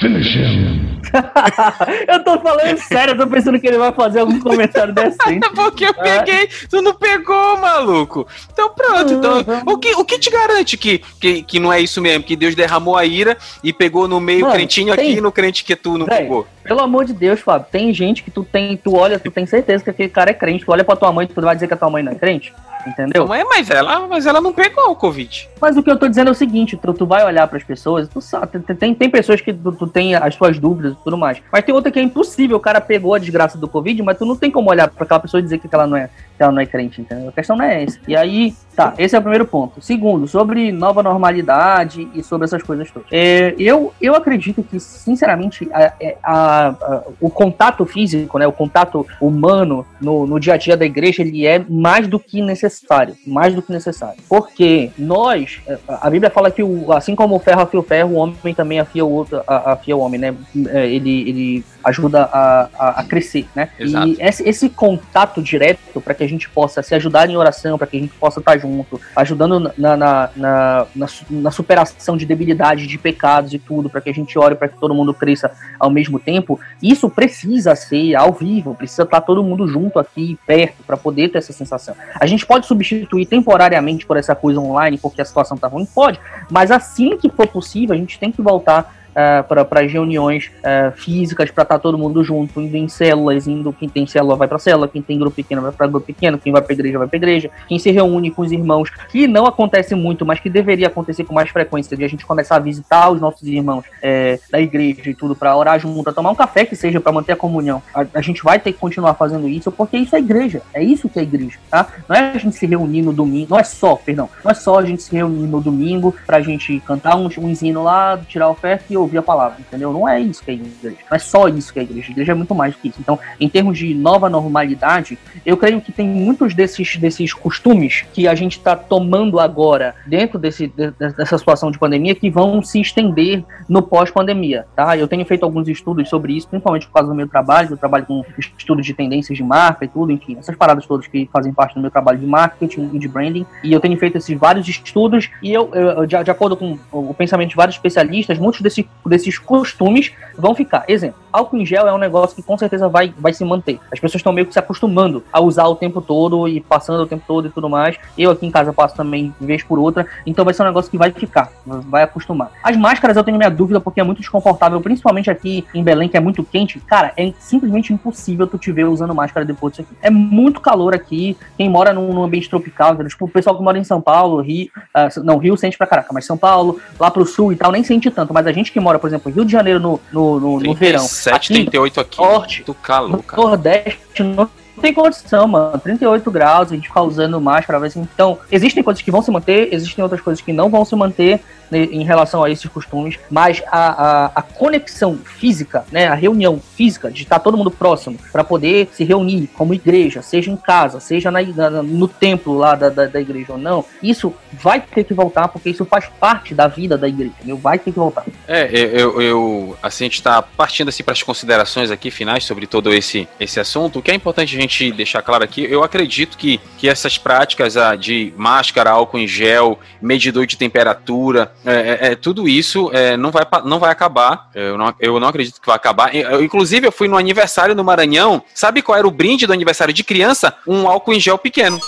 Finish 0.00 0.34
him. 0.34 0.69
eu 2.08 2.24
tô 2.24 2.38
falando 2.40 2.78
sério, 2.78 3.12
eu 3.12 3.18
tô 3.18 3.26
pensando 3.26 3.58
que 3.60 3.66
ele 3.66 3.78
vai 3.78 3.92
fazer 3.92 4.20
algum 4.20 4.40
comentário 4.40 4.92
decente. 4.94 5.48
Porque 5.54 5.84
eu 5.84 5.94
peguei, 5.94 6.48
tu 6.68 6.80
não 6.82 6.94
pegou, 6.94 7.56
maluco. 7.58 8.26
Então 8.52 8.70
pronto, 8.70 9.12
então, 9.12 9.44
o, 9.66 9.78
que, 9.78 9.94
o 9.94 10.04
que 10.04 10.18
te 10.18 10.30
garante 10.30 10.76
que, 10.76 11.02
que, 11.20 11.42
que 11.42 11.60
não 11.60 11.72
é 11.72 11.80
isso 11.80 12.00
mesmo? 12.00 12.24
Que 12.24 12.36
Deus 12.36 12.54
derramou 12.54 12.96
a 12.96 13.04
ira 13.04 13.36
e 13.62 13.72
pegou 13.72 14.06
no 14.06 14.20
meio 14.20 14.42
Mano, 14.42 14.54
crentinho 14.54 14.94
tem... 14.94 15.06
aqui 15.06 15.18
e 15.18 15.20
no 15.20 15.32
crente 15.32 15.64
que 15.64 15.76
tu 15.76 15.98
não 15.98 16.06
pegou? 16.06 16.46
Pelo 16.70 16.82
amor 16.82 17.04
de 17.04 17.12
Deus, 17.12 17.40
Fábio, 17.40 17.66
tem 17.68 17.92
gente 17.92 18.22
que 18.22 18.30
tu 18.30 18.44
tem, 18.44 18.76
tu 18.76 18.94
olha, 18.94 19.18
tu 19.18 19.28
tem 19.28 19.44
certeza 19.44 19.82
que 19.82 19.90
aquele 19.90 20.08
cara 20.08 20.30
é 20.30 20.32
crente, 20.32 20.64
tu 20.64 20.70
olha 20.70 20.84
pra 20.84 20.94
tua 20.94 21.10
mãe, 21.10 21.26
tu 21.26 21.40
vai 21.40 21.56
dizer 21.56 21.66
que 21.66 21.74
a 21.74 21.76
tua 21.76 21.90
mãe 21.90 22.00
não 22.00 22.12
é 22.12 22.14
crente? 22.14 22.52
Entendeu? 22.86 23.26
Não 23.26 23.34
é, 23.34 23.44
mas 23.44 23.70
ela, 23.70 24.06
mas 24.06 24.26
ela 24.26 24.40
não 24.40 24.52
pegou 24.52 24.90
o 24.90 24.96
Covid. 24.96 25.48
Mas 25.60 25.76
o 25.76 25.82
que 25.82 25.90
eu 25.90 25.98
tô 25.98 26.08
dizendo 26.08 26.28
é 26.28 26.30
o 26.30 26.34
seguinte, 26.34 26.76
tu, 26.76 26.92
tu 26.94 27.06
vai 27.06 27.24
olhar 27.24 27.46
para 27.46 27.58
as 27.58 27.64
pessoas, 27.64 28.08
tu 28.08 28.20
sabe, 28.20 28.58
tem, 28.60 28.94
tem 28.94 29.10
pessoas 29.10 29.40
que 29.40 29.52
tu, 29.52 29.72
tu 29.72 29.86
tem 29.86 30.14
as 30.14 30.34
suas 30.34 30.58
dúvidas 30.58 30.92
e 30.92 31.04
tudo 31.04 31.16
mais. 31.16 31.42
Mas 31.52 31.64
tem 31.64 31.74
outra 31.74 31.90
que 31.90 31.98
é 31.98 32.02
impossível, 32.02 32.56
o 32.56 32.60
cara 32.60 32.80
pegou 32.80 33.14
a 33.14 33.18
desgraça 33.18 33.58
do 33.58 33.68
Covid, 33.68 34.02
mas 34.02 34.18
tu 34.18 34.24
não 34.24 34.36
tem 34.36 34.50
como 34.50 34.70
olhar 34.70 34.88
para 34.88 35.04
aquela 35.04 35.20
pessoa 35.20 35.40
e 35.40 35.42
dizer 35.42 35.58
que 35.58 35.68
ela 35.70 35.86
não 35.86 35.96
é, 35.96 36.08
que 36.36 36.42
ela 36.42 36.52
não 36.52 36.60
é 36.60 36.66
crente, 36.66 37.00
entendeu? 37.00 37.28
A 37.28 37.32
questão 37.32 37.56
não 37.56 37.64
é 37.64 37.84
essa. 37.84 37.98
E 38.08 38.16
aí, 38.16 38.54
tá, 38.74 38.94
esse 38.96 39.14
é 39.14 39.18
o 39.18 39.22
primeiro 39.22 39.44
ponto. 39.44 39.82
Segundo, 39.82 40.26
sobre 40.26 40.72
nova 40.72 41.02
normalidade 41.02 42.08
e 42.14 42.22
sobre 42.22 42.46
essas 42.46 42.62
coisas 42.62 42.90
todas. 42.90 43.08
É, 43.12 43.54
eu, 43.58 43.92
eu 44.00 44.14
acredito 44.14 44.62
que, 44.62 44.80
sinceramente, 44.80 45.68
a, 45.72 45.92
é, 46.00 46.16
a, 46.22 46.59
a, 46.68 46.68
a, 46.68 47.02
o 47.20 47.30
contato 47.30 47.84
físico, 47.84 48.38
né, 48.38 48.46
o 48.46 48.52
contato 48.52 49.06
humano 49.20 49.86
no, 50.00 50.26
no 50.26 50.38
dia 50.38 50.54
a 50.54 50.56
dia 50.56 50.76
da 50.76 50.84
igreja, 50.84 51.22
ele 51.22 51.46
é 51.46 51.58
mais 51.68 52.06
do 52.06 52.18
que 52.18 52.40
necessário, 52.42 53.16
mais 53.26 53.54
do 53.54 53.62
que 53.62 53.72
necessário. 53.72 54.20
Porque 54.28 54.90
nós, 54.98 55.60
a 55.88 56.10
Bíblia 56.10 56.30
fala 56.30 56.50
que 56.50 56.62
o, 56.62 56.92
assim 56.92 57.14
como 57.14 57.36
o 57.36 57.38
ferro 57.38 57.62
afia 57.62 57.80
o 57.80 57.82
ferro, 57.82 58.10
o 58.10 58.16
homem 58.16 58.54
também 58.54 58.80
afia 58.80 59.04
o 59.04 59.10
outro, 59.10 59.42
afia 59.46 59.96
o 59.96 60.00
homem, 60.00 60.20
né? 60.20 60.34
É, 60.68 60.86
ele, 60.86 61.28
ele 61.28 61.64
ajuda 61.82 62.24
a, 62.24 62.68
a, 62.78 63.00
a 63.00 63.04
crescer, 63.04 63.46
né? 63.54 63.70
Exato. 63.78 64.08
E 64.08 64.16
esse, 64.20 64.48
esse 64.48 64.68
contato 64.68 65.42
direto 65.42 66.00
para 66.00 66.14
que 66.14 66.22
a 66.22 66.28
gente 66.28 66.48
possa 66.48 66.82
se 66.82 66.94
ajudar 66.94 67.28
em 67.28 67.36
oração, 67.36 67.78
para 67.78 67.86
que 67.86 67.96
a 67.96 68.00
gente 68.00 68.14
possa 68.14 68.40
estar 68.40 68.58
junto, 68.58 69.00
ajudando 69.16 69.72
na, 69.76 69.96
na, 69.96 70.30
na, 70.36 70.86
na, 70.94 71.06
na 71.30 71.50
superação 71.50 72.16
de 72.16 72.26
debilidade, 72.26 72.86
de 72.86 72.98
pecados 72.98 73.52
e 73.54 73.58
tudo, 73.58 73.88
para 73.88 74.00
que 74.00 74.10
a 74.10 74.14
gente 74.14 74.38
ore 74.38 74.54
para 74.54 74.68
que 74.68 74.78
todo 74.78 74.94
mundo 74.94 75.14
cresça 75.14 75.50
ao 75.78 75.90
mesmo 75.90 76.18
tempo, 76.18 76.39
isso 76.82 77.08
precisa 77.08 77.74
ser 77.74 78.14
ao 78.14 78.32
vivo, 78.32 78.74
precisa 78.74 79.02
estar 79.02 79.20
todo 79.20 79.42
mundo 79.42 79.66
junto 79.66 79.98
aqui, 79.98 80.38
perto, 80.46 80.82
para 80.84 80.96
poder 80.96 81.28
ter 81.28 81.38
essa 81.38 81.52
sensação. 81.52 81.94
A 82.20 82.26
gente 82.26 82.46
pode 82.46 82.66
substituir 82.66 83.26
temporariamente 83.26 84.06
por 84.06 84.16
essa 84.16 84.34
coisa 84.34 84.60
online, 84.60 84.98
porque 84.98 85.20
a 85.20 85.24
situação 85.24 85.56
tá 85.56 85.68
ruim? 85.68 85.86
Pode, 85.86 86.20
mas 86.50 86.70
assim 86.70 87.16
que 87.16 87.28
for 87.30 87.46
possível, 87.46 87.94
a 87.94 87.98
gente 87.98 88.18
tem 88.18 88.30
que 88.30 88.42
voltar 88.42 88.99
uh, 89.10 89.44
para 89.46 89.80
as 89.80 89.92
reuniões 89.92 90.50
uh, 90.58 90.92
físicas, 90.92 91.50
para 91.50 91.62
estar 91.62 91.74
tá 91.76 91.78
todo 91.78 91.98
mundo 91.98 92.22
junto, 92.22 92.60
indo 92.60 92.76
em 92.76 92.88
células, 92.88 93.46
indo 93.46 93.72
quem 93.72 93.88
tem 93.88 94.06
célula 94.06 94.36
vai 94.36 94.48
para 94.48 94.58
célula, 94.58 94.88
quem 94.88 95.02
tem 95.02 95.18
grupo 95.18 95.36
pequeno 95.36 95.62
vai 95.62 95.72
para 95.72 95.86
grupo 95.86 96.06
pequeno, 96.06 96.38
quem 96.38 96.52
vai 96.52 96.62
para 96.62 96.72
igreja 96.72 96.98
vai 96.98 97.08
para 97.08 97.16
igreja, 97.16 97.50
quem 97.68 97.78
se 97.78 97.90
reúne 97.90 98.30
com 98.30 98.42
os 98.42 98.52
irmãos, 98.52 98.90
que 99.10 99.26
não 99.26 99.46
acontece 99.46 99.94
muito, 99.94 100.24
mas 100.24 100.40
que 100.40 100.50
deveria 100.50 100.86
acontecer 100.86 101.24
com 101.24 101.34
mais 101.34 101.50
frequência, 101.50 101.96
de 101.96 102.04
a 102.04 102.08
gente 102.08 102.26
começar 102.26 102.56
a 102.56 102.58
visitar 102.58 103.10
os 103.10 103.20
nossos 103.20 103.46
irmãos 103.46 103.84
é, 104.02 104.38
da 104.50 104.60
igreja 104.60 105.10
e 105.10 105.14
tudo, 105.14 105.34
para 105.34 105.56
orar 105.56 105.78
junto, 105.78 106.02
para 106.02 106.12
tomar 106.12 106.30
um 106.30 106.34
café 106.34 106.64
que 106.64 106.76
seja 106.76 107.00
para 107.00 107.12
manter 107.12 107.32
a 107.32 107.36
comunhão. 107.36 107.82
A, 107.94 108.04
a, 108.14 108.20
gente 108.20 108.42
vai 108.42 108.58
ter 108.58 108.72
que 108.72 108.78
continuar 108.78 109.14
fazendo 109.14 109.48
isso, 109.48 109.70
porque 109.70 109.96
isso 109.96 110.14
é 110.14 110.18
igreja, 110.18 110.62
é 110.72 110.82
isso 110.82 111.08
que 111.08 111.18
é 111.18 111.22
igreja, 111.22 111.58
tá? 111.70 111.86
Não 112.08 112.16
é 112.16 112.32
a 112.32 112.38
gente 112.38 112.56
se 112.56 112.66
reunir 112.66 113.02
no 113.02 113.12
domingo, 113.12 113.48
não 113.50 113.58
é 113.58 113.64
só, 113.64 113.96
perdão, 113.96 114.28
não 114.44 114.50
é 114.50 114.54
só 114.54 114.78
a 114.78 114.84
gente 114.84 115.02
se 115.02 115.14
reunir 115.14 115.46
no 115.46 115.60
domingo 115.60 116.14
para 116.26 116.38
a 116.38 116.40
gente 116.40 116.80
cantar 116.80 117.16
um, 117.16 117.28
um 117.38 117.54
hino 117.62 117.82
lá, 117.82 118.18
tirar 118.28 118.48
oferta 118.48 118.84
e 118.90 118.96
ouvir 119.00 119.18
a 119.18 119.22
palavra, 119.22 119.58
entendeu? 119.60 119.92
Não 119.92 120.08
é 120.08 120.20
isso 120.20 120.42
que 120.42 120.50
é 120.50 120.54
igreja. 120.54 120.96
Não 121.10 121.16
é 121.16 121.18
só 121.18 121.48
isso 121.48 121.72
que 121.72 121.78
é 121.78 121.82
igreja. 121.82 122.08
A 122.08 122.12
igreja 122.12 122.32
é 122.32 122.34
muito 122.34 122.54
mais 122.54 122.74
do 122.74 122.80
que 122.80 122.88
isso. 122.88 123.00
Então, 123.00 123.18
em 123.38 123.48
termos 123.48 123.78
de 123.78 123.94
nova 123.94 124.28
normalidade, 124.28 125.18
eu 125.44 125.56
creio 125.56 125.80
que 125.80 125.92
tem 125.92 126.08
muitos 126.08 126.54
desses, 126.54 126.96
desses 126.96 127.32
costumes 127.32 128.04
que 128.12 128.28
a 128.28 128.34
gente 128.34 128.58
está 128.58 128.76
tomando 128.76 129.38
agora 129.38 129.94
dentro 130.06 130.38
desse, 130.38 130.68
dessa 130.68 131.38
situação 131.38 131.70
de 131.70 131.78
pandemia 131.78 132.14
que 132.14 132.30
vão 132.30 132.62
se 132.62 132.80
estender 132.80 133.44
no 133.68 133.82
pós-pandemia, 133.82 134.66
tá? 134.74 134.96
Eu 134.96 135.08
tenho 135.08 135.24
feito 135.24 135.44
alguns 135.44 135.68
estudos 135.68 136.08
sobre 136.08 136.36
isso, 136.36 136.48
principalmente 136.48 136.86
por 136.86 136.94
causa 136.94 137.08
do 137.08 137.14
meu 137.14 137.28
trabalho. 137.28 137.70
Eu 137.70 137.76
trabalho 137.76 138.06
com 138.06 138.24
estudo 138.38 138.82
de 138.82 138.94
tendências 138.94 139.36
de 139.36 139.44
marca 139.44 139.84
e 139.84 139.88
tudo, 139.88 140.12
enfim, 140.12 140.36
essas 140.38 140.56
paradas 140.56 140.86
todas 140.86 141.06
que 141.06 141.28
fazem 141.32 141.52
parte 141.52 141.74
do 141.74 141.80
meu 141.80 141.90
trabalho 141.90 142.18
de 142.18 142.26
marketing 142.26 142.90
e 142.92 142.98
de 142.98 143.08
branding. 143.08 143.46
E 143.62 143.72
eu 143.72 143.80
tenho 143.80 143.96
feito 143.98 144.18
esses 144.18 144.38
vários 144.38 144.68
estudos 144.68 145.30
e 145.42 145.52
eu, 145.52 145.70
eu 145.74 146.06
de, 146.06 146.22
de 146.22 146.30
acordo 146.30 146.56
com 146.56 146.78
o 146.92 147.14
pensamento 147.14 147.50
de 147.50 147.56
vários 147.56 147.76
especialistas, 147.76 148.38
muitos 148.38 148.60
desse, 148.60 148.88
desses 149.06 149.30
esses 149.30 149.38
costumes 149.38 150.12
vão 150.36 150.54
ficar. 150.54 150.84
Exemplo, 150.88 151.20
álcool 151.32 151.58
em 151.58 151.66
gel 151.66 151.86
é 151.86 151.92
um 151.92 151.98
negócio 151.98 152.34
que 152.34 152.42
com 152.42 152.56
certeza 152.58 152.88
vai, 152.88 153.14
vai 153.16 153.32
se 153.32 153.44
manter. 153.44 153.78
As 153.92 154.00
pessoas 154.00 154.16
estão 154.16 154.32
meio 154.32 154.46
que 154.46 154.52
se 154.52 154.58
acostumando 154.58 155.22
a 155.32 155.40
usar 155.40 155.66
o 155.66 155.76
tempo 155.76 156.00
todo 156.00 156.48
e 156.48 156.60
passando 156.60 157.02
o 157.02 157.06
tempo 157.06 157.24
todo 157.26 157.46
e 157.46 157.50
tudo 157.50 157.68
mais. 157.68 157.96
Eu 158.18 158.30
aqui 158.30 158.46
em 158.46 158.50
casa 158.50 158.72
passo 158.72 158.96
também 158.96 159.34
vez 159.40 159.62
por 159.62 159.78
outra, 159.78 160.06
então 160.26 160.44
vai 160.44 160.54
ser 160.54 160.62
um 160.62 160.66
negócio 160.66 160.90
que 160.90 160.98
vai 160.98 161.12
ficar, 161.12 161.50
vai 161.64 162.02
acostumar. 162.02 162.50
As 162.62 162.76
máscaras 162.76 163.16
eu 163.16 163.24
tenho 163.24 163.36
minha 163.36 163.50
dúvida 163.50 163.80
porque 163.80 164.00
é 164.00 164.04
muito 164.04 164.18
desconfortável, 164.18 164.80
principalmente 164.80 165.30
aqui 165.30 165.64
em 165.74 165.82
Belém, 165.82 166.08
que 166.08 166.16
é 166.16 166.20
muito 166.20 166.42
quente. 166.42 166.80
Cara, 166.80 167.12
é 167.16 167.32
simplesmente 167.38 167.92
impossível 167.92 168.46
tu 168.46 168.58
te 168.58 168.72
ver 168.72 168.84
usando 168.84 169.14
máscara 169.14 169.46
depois 169.46 169.72
disso 169.72 169.82
aqui. 169.82 169.96
É 170.02 170.10
muito 170.10 170.60
calor 170.60 170.94
aqui. 170.94 171.36
Quem 171.56 171.68
mora 171.68 171.92
num, 171.92 172.12
num 172.12 172.24
ambiente 172.24 172.48
tropical, 172.48 172.96
tipo 173.04 173.26
o 173.26 173.28
pessoal 173.28 173.56
que 173.56 173.62
mora 173.62 173.78
em 173.78 173.84
São 173.84 174.00
Paulo, 174.00 174.40
Rio, 174.40 174.70
uh, 174.76 175.22
não, 175.22 175.38
Rio 175.38 175.56
sente 175.56 175.76
pra 175.76 175.86
caraca, 175.86 176.12
mas 176.12 176.24
São 176.24 176.36
Paulo, 176.36 176.80
lá 176.98 177.10
pro 177.10 177.26
sul 177.26 177.52
e 177.52 177.56
tal, 177.56 177.70
nem 177.70 177.84
sente 177.84 178.10
tanto. 178.10 178.32
Mas 178.32 178.46
a 178.46 178.52
gente 178.52 178.72
que 178.72 178.79
mora, 178.80 178.98
por 178.98 179.06
exemplo, 179.06 179.32
Rio 179.32 179.44
de 179.44 179.52
Janeiro 179.52 179.78
no, 179.78 180.00
no, 180.12 180.40
no, 180.40 180.60
no 180.60 180.74
verão. 180.74 181.00
37, 181.00 181.52
38 181.52 182.00
aqui. 182.00 182.18
Norte, 182.18 182.64
do 182.64 182.74
calor, 182.74 183.22
cara. 183.22 183.42
Nordeste, 183.42 184.22
não 184.22 184.48
tem 184.80 184.94
condição, 184.94 185.46
mano. 185.46 185.78
38 185.78 186.30
graus, 186.30 186.72
a 186.72 186.74
gente 186.74 186.88
ficar 186.88 187.02
usando 187.02 187.40
máscara. 187.40 187.80
Então, 187.96 188.38
existem 188.50 188.82
coisas 188.82 189.02
que 189.02 189.10
vão 189.10 189.22
se 189.22 189.30
manter, 189.30 189.68
existem 189.72 190.02
outras 190.02 190.20
coisas 190.20 190.42
que 190.42 190.52
não 190.52 190.68
vão 190.68 190.84
se 190.84 190.96
manter 190.96 191.40
em 191.72 192.04
relação 192.04 192.42
a 192.42 192.50
esses 192.50 192.68
costumes, 192.70 193.18
mas 193.30 193.62
a, 193.70 193.88
a, 193.88 194.26
a, 194.36 194.42
conexão 194.42 195.18
física, 195.18 195.84
né, 195.92 196.08
a 196.08 196.14
reunião 196.14 196.60
física, 196.76 197.10
de 197.10 197.22
estar 197.22 197.38
todo 197.38 197.56
mundo 197.56 197.70
próximo, 197.70 198.18
para 198.32 198.42
poder 198.42 198.88
se 198.92 199.04
reunir 199.04 199.48
como 199.54 199.74
igreja, 199.74 200.22
seja 200.22 200.50
em 200.50 200.56
casa, 200.56 201.00
seja 201.00 201.30
na, 201.30 201.42
na, 201.42 201.82
no 201.82 202.08
templo 202.08 202.56
lá 202.56 202.74
da, 202.74 202.88
da, 202.88 203.06
da, 203.06 203.20
igreja 203.20 203.52
ou 203.52 203.58
não, 203.58 203.84
isso 204.02 204.34
vai 204.52 204.80
ter 204.80 205.04
que 205.04 205.14
voltar, 205.14 205.48
porque 205.48 205.70
isso 205.70 205.84
faz 205.84 206.10
parte 206.18 206.54
da 206.54 206.66
vida 206.66 206.98
da 206.98 207.08
igreja, 207.08 207.32
entendeu? 207.38 207.56
vai 207.56 207.78
ter 207.78 207.92
que 207.92 207.98
voltar. 207.98 208.24
É, 208.48 208.68
eu, 208.72 209.20
eu 209.20 209.76
assim, 209.82 210.04
a 210.04 210.06
gente 210.06 210.14
está 210.14 210.42
partindo 210.42 210.88
assim 210.88 211.02
para 211.02 211.12
as 211.12 211.22
considerações 211.22 211.90
aqui 211.90 212.10
finais 212.10 212.44
sobre 212.44 212.66
todo 212.66 212.92
esse, 212.92 213.28
esse 213.38 213.60
assunto. 213.60 213.98
O 213.98 214.02
que 214.02 214.10
é 214.10 214.14
importante 214.14 214.56
a 214.56 214.60
gente 214.60 214.90
deixar 214.92 215.22
claro 215.22 215.44
aqui, 215.44 215.64
eu 215.64 215.84
acredito 215.84 216.36
que, 216.36 216.60
que 216.78 216.88
essas 216.88 217.18
práticas 217.18 217.76
ah, 217.76 217.94
de 217.94 218.32
máscara, 218.36 218.90
álcool 218.90 219.18
em 219.18 219.28
gel, 219.28 219.78
medidor 220.00 220.46
de 220.46 220.56
temperatura, 220.56 221.52
é, 221.64 221.72
é, 221.72 222.12
é, 222.12 222.14
tudo 222.16 222.48
isso 222.48 222.90
é, 222.92 223.16
não, 223.16 223.30
vai, 223.30 223.44
não 223.64 223.78
vai 223.78 223.90
acabar. 223.90 224.50
Eu 224.54 224.78
não, 224.78 224.94
eu 224.98 225.20
não 225.20 225.28
acredito 225.28 225.60
que 225.60 225.66
vai 225.66 225.76
acabar. 225.76 226.14
Eu, 226.14 226.42
inclusive, 226.42 226.86
eu 226.86 226.92
fui 226.92 227.08
no 227.08 227.16
aniversário 227.16 227.74
no 227.74 227.84
Maranhão. 227.84 228.42
Sabe 228.54 228.82
qual 228.82 228.98
era 228.98 229.06
o 229.06 229.10
brinde 229.10 229.46
do 229.46 229.52
aniversário 229.52 229.92
de 229.92 230.04
criança? 230.04 230.54
Um 230.66 230.88
álcool 230.88 231.12
em 231.12 231.20
gel 231.20 231.38
pequeno. 231.38 231.80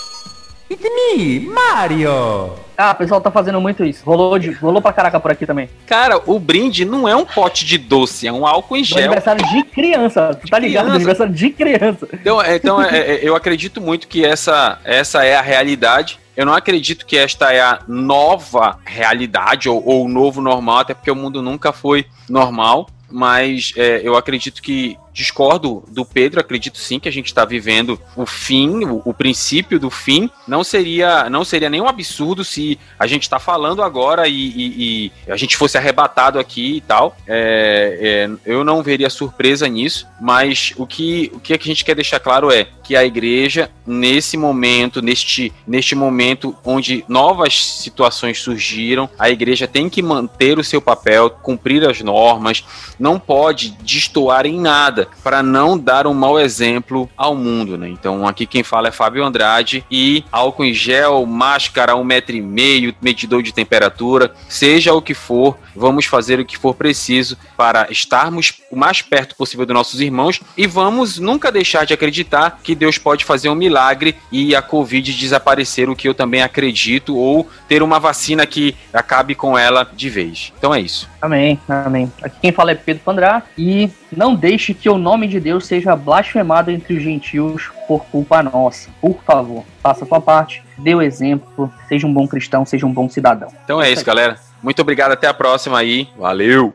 It's 0.69 0.83
me, 0.83 1.39
Mario! 1.41 2.62
Ah, 2.77 2.91
o 2.91 2.95
pessoal 2.95 3.21
tá 3.21 3.31
fazendo 3.31 3.59
muito 3.61 3.83
isso. 3.83 4.03
Rolou, 4.05 4.37
de, 4.39 4.51
rolou 4.51 4.81
pra 4.81 4.93
caraca 4.93 5.19
por 5.19 5.31
aqui 5.31 5.45
também. 5.45 5.69
Cara, 5.85 6.21
o 6.25 6.39
brinde 6.39 6.85
não 6.85 7.07
é 7.07 7.15
um 7.15 7.25
pote 7.25 7.65
de 7.65 7.77
doce, 7.77 8.27
é 8.27 8.31
um 8.31 8.45
álcool 8.45 8.77
em 8.77 8.83
gel. 8.83 8.97
Do 8.97 9.03
aniversário 9.05 9.45
de 9.47 9.63
criança, 9.63 10.37
tu 10.39 10.47
tá 10.47 10.59
ligado? 10.59 10.83
Criança. 10.83 10.95
aniversário 10.95 11.33
de 11.33 11.49
criança. 11.49 12.07
Então, 12.13 12.41
é, 12.41 12.55
então 12.55 12.81
é, 12.81 12.97
é, 12.97 13.19
eu 13.21 13.35
acredito 13.35 13.79
muito 13.79 14.07
que 14.07 14.25
essa, 14.25 14.79
essa 14.83 15.23
é 15.23 15.35
a 15.35 15.41
realidade. 15.41 16.19
Eu 16.35 16.45
não 16.45 16.53
acredito 16.53 17.05
que 17.05 17.15
esta 17.15 17.53
é 17.53 17.61
a 17.61 17.79
nova 17.87 18.79
realidade 18.83 19.69
ou, 19.69 19.83
ou 19.85 20.05
o 20.05 20.09
novo 20.09 20.41
normal, 20.41 20.79
até 20.79 20.93
porque 20.93 21.11
o 21.11 21.15
mundo 21.15 21.41
nunca 21.41 21.71
foi 21.71 22.05
normal. 22.27 22.87
Mas 23.09 23.73
é, 23.77 24.01
eu 24.03 24.15
acredito 24.15 24.59
que 24.59 24.97
discordo 25.13 25.83
do 25.89 26.03
Pedro, 26.03 26.39
acredito 26.39 26.77
sim 26.77 26.99
que 26.99 27.07
a 27.07 27.11
gente 27.11 27.27
está 27.27 27.45
vivendo 27.45 27.99
o 28.15 28.25
fim, 28.25 28.83
o, 28.83 29.01
o, 29.05 29.13
princípio 29.13 29.79
do 29.79 29.89
fim. 29.89 30.29
Não 30.47 30.63
seria, 30.63 31.29
não 31.29 31.45
seria 31.45 31.69
nenhum 31.69 31.87
absurdo 31.87 32.43
se 32.43 32.79
a 32.97 33.05
gente 33.05 33.23
está 33.23 33.39
falando 33.39 33.83
agora 33.83 34.27
e, 34.27 34.33
e, 34.33 35.11
e, 35.27 35.31
a 35.31 35.37
gente 35.37 35.55
fosse 35.55 35.77
arrebatado 35.77 36.39
aqui 36.39 36.77
e 36.77 36.81
tal. 36.81 37.15
É, 37.27 38.27
é, 38.27 38.51
eu 38.51 38.63
não 38.63 38.81
veria 38.81 39.09
surpresa 39.09 39.67
nisso, 39.67 40.07
mas 40.19 40.73
o 40.77 40.87
que, 40.87 41.31
o 41.33 41.39
que 41.39 41.53
a 41.53 41.59
gente 41.61 41.85
quer 41.85 41.95
deixar 41.95 42.19
claro 42.19 42.51
é 42.51 42.67
que 42.83 42.95
a 42.95 43.05
igreja, 43.05 43.69
nesse 43.85 44.35
momento, 44.35 45.01
neste, 45.01 45.53
neste 45.65 45.95
momento 45.95 46.55
onde 46.65 47.05
novas 47.07 47.63
situações 47.65 48.39
surgiram, 48.39 49.09
a 49.17 49.29
igreja 49.29 49.67
tem 49.67 49.89
que 49.89 50.01
manter 50.01 50.59
o 50.59 50.63
seu 50.63 50.81
papel, 50.81 51.29
cumprir 51.29 51.87
as 51.87 52.01
normas, 52.01 52.63
não 52.99 53.19
pode 53.19 53.71
destoar 53.81 54.45
em 54.45 54.59
nada 55.03 55.07
para 55.23 55.43
não 55.43 55.77
dar 55.77 56.07
um 56.07 56.13
mau 56.13 56.39
exemplo 56.39 57.09
ao 57.15 57.35
mundo, 57.35 57.77
né? 57.77 57.89
Então 57.89 58.27
aqui 58.27 58.45
quem 58.45 58.63
fala 58.63 58.87
é 58.87 58.91
Fábio 58.91 59.23
Andrade 59.23 59.85
e 59.89 60.23
álcool 60.31 60.65
em 60.65 60.73
gel, 60.73 61.25
máscara 61.25 61.95
um 61.95 62.03
metro 62.03 62.35
e 62.35 62.41
meio, 62.41 62.95
medidor 63.01 63.41
de 63.43 63.53
temperatura, 63.53 64.33
seja 64.47 64.93
o 64.93 65.01
que 65.01 65.13
for, 65.13 65.57
vamos 65.75 66.05
fazer 66.05 66.39
o 66.39 66.45
que 66.45 66.57
for 66.57 66.73
preciso 66.73 67.37
para 67.57 67.87
estarmos 67.91 68.53
o 68.71 68.75
mais 68.75 69.01
perto 69.01 69.35
possível 69.35 69.65
dos 69.65 69.73
nossos 69.73 70.01
irmãos 70.01 70.41
e 70.57 70.67
vamos 70.67 71.19
nunca 71.19 71.51
deixar 71.51 71.85
de 71.85 71.93
acreditar 71.93 72.59
que 72.63 72.75
Deus 72.75 72.97
pode 72.97 73.25
fazer 73.25 73.49
um 73.49 73.55
milagre 73.55 74.15
e 74.31 74.55
a 74.55 74.61
Covid 74.61 75.13
desaparecer, 75.13 75.89
o 75.89 75.95
que 75.95 76.07
eu 76.07 76.13
também 76.13 76.41
acredito, 76.41 77.15
ou 77.15 77.47
ter 77.67 77.83
uma 77.83 77.99
vacina 77.99 78.45
que 78.45 78.75
acabe 78.93 79.35
com 79.35 79.57
ela 79.57 79.89
de 79.93 80.09
vez. 80.09 80.53
Então 80.57 80.73
é 80.73 80.81
isso. 80.81 81.09
Amém, 81.21 81.59
amém. 81.67 82.11
Aqui 82.21 82.37
quem 82.41 82.51
fala 82.51 82.71
é 82.71 82.75
Pedro 82.75 83.03
Pandrá 83.03 83.43
e 83.57 83.89
não 84.17 84.35
deixe 84.35 84.73
que 84.73 84.89
o 84.89 84.97
nome 84.97 85.27
de 85.27 85.39
Deus 85.39 85.65
seja 85.65 85.95
blasfemado 85.95 86.71
entre 86.71 86.95
os 86.95 87.03
gentios 87.03 87.71
por 87.87 88.05
culpa 88.05 88.41
nossa. 88.43 88.89
Por 89.01 89.21
favor, 89.23 89.63
faça 89.81 90.03
a 90.05 90.07
sua 90.07 90.21
parte, 90.21 90.63
dê 90.77 90.93
o 90.95 91.01
exemplo, 91.01 91.71
seja 91.87 92.07
um 92.07 92.13
bom 92.13 92.27
cristão, 92.27 92.65
seja 92.65 92.85
um 92.85 92.93
bom 92.93 93.09
cidadão. 93.09 93.49
Então 93.63 93.81
é 93.81 93.91
isso, 93.91 94.05
galera. 94.05 94.37
Muito 94.61 94.81
obrigado, 94.81 95.11
até 95.11 95.27
a 95.27 95.33
próxima 95.33 95.77
aí. 95.77 96.07
Valeu! 96.17 96.73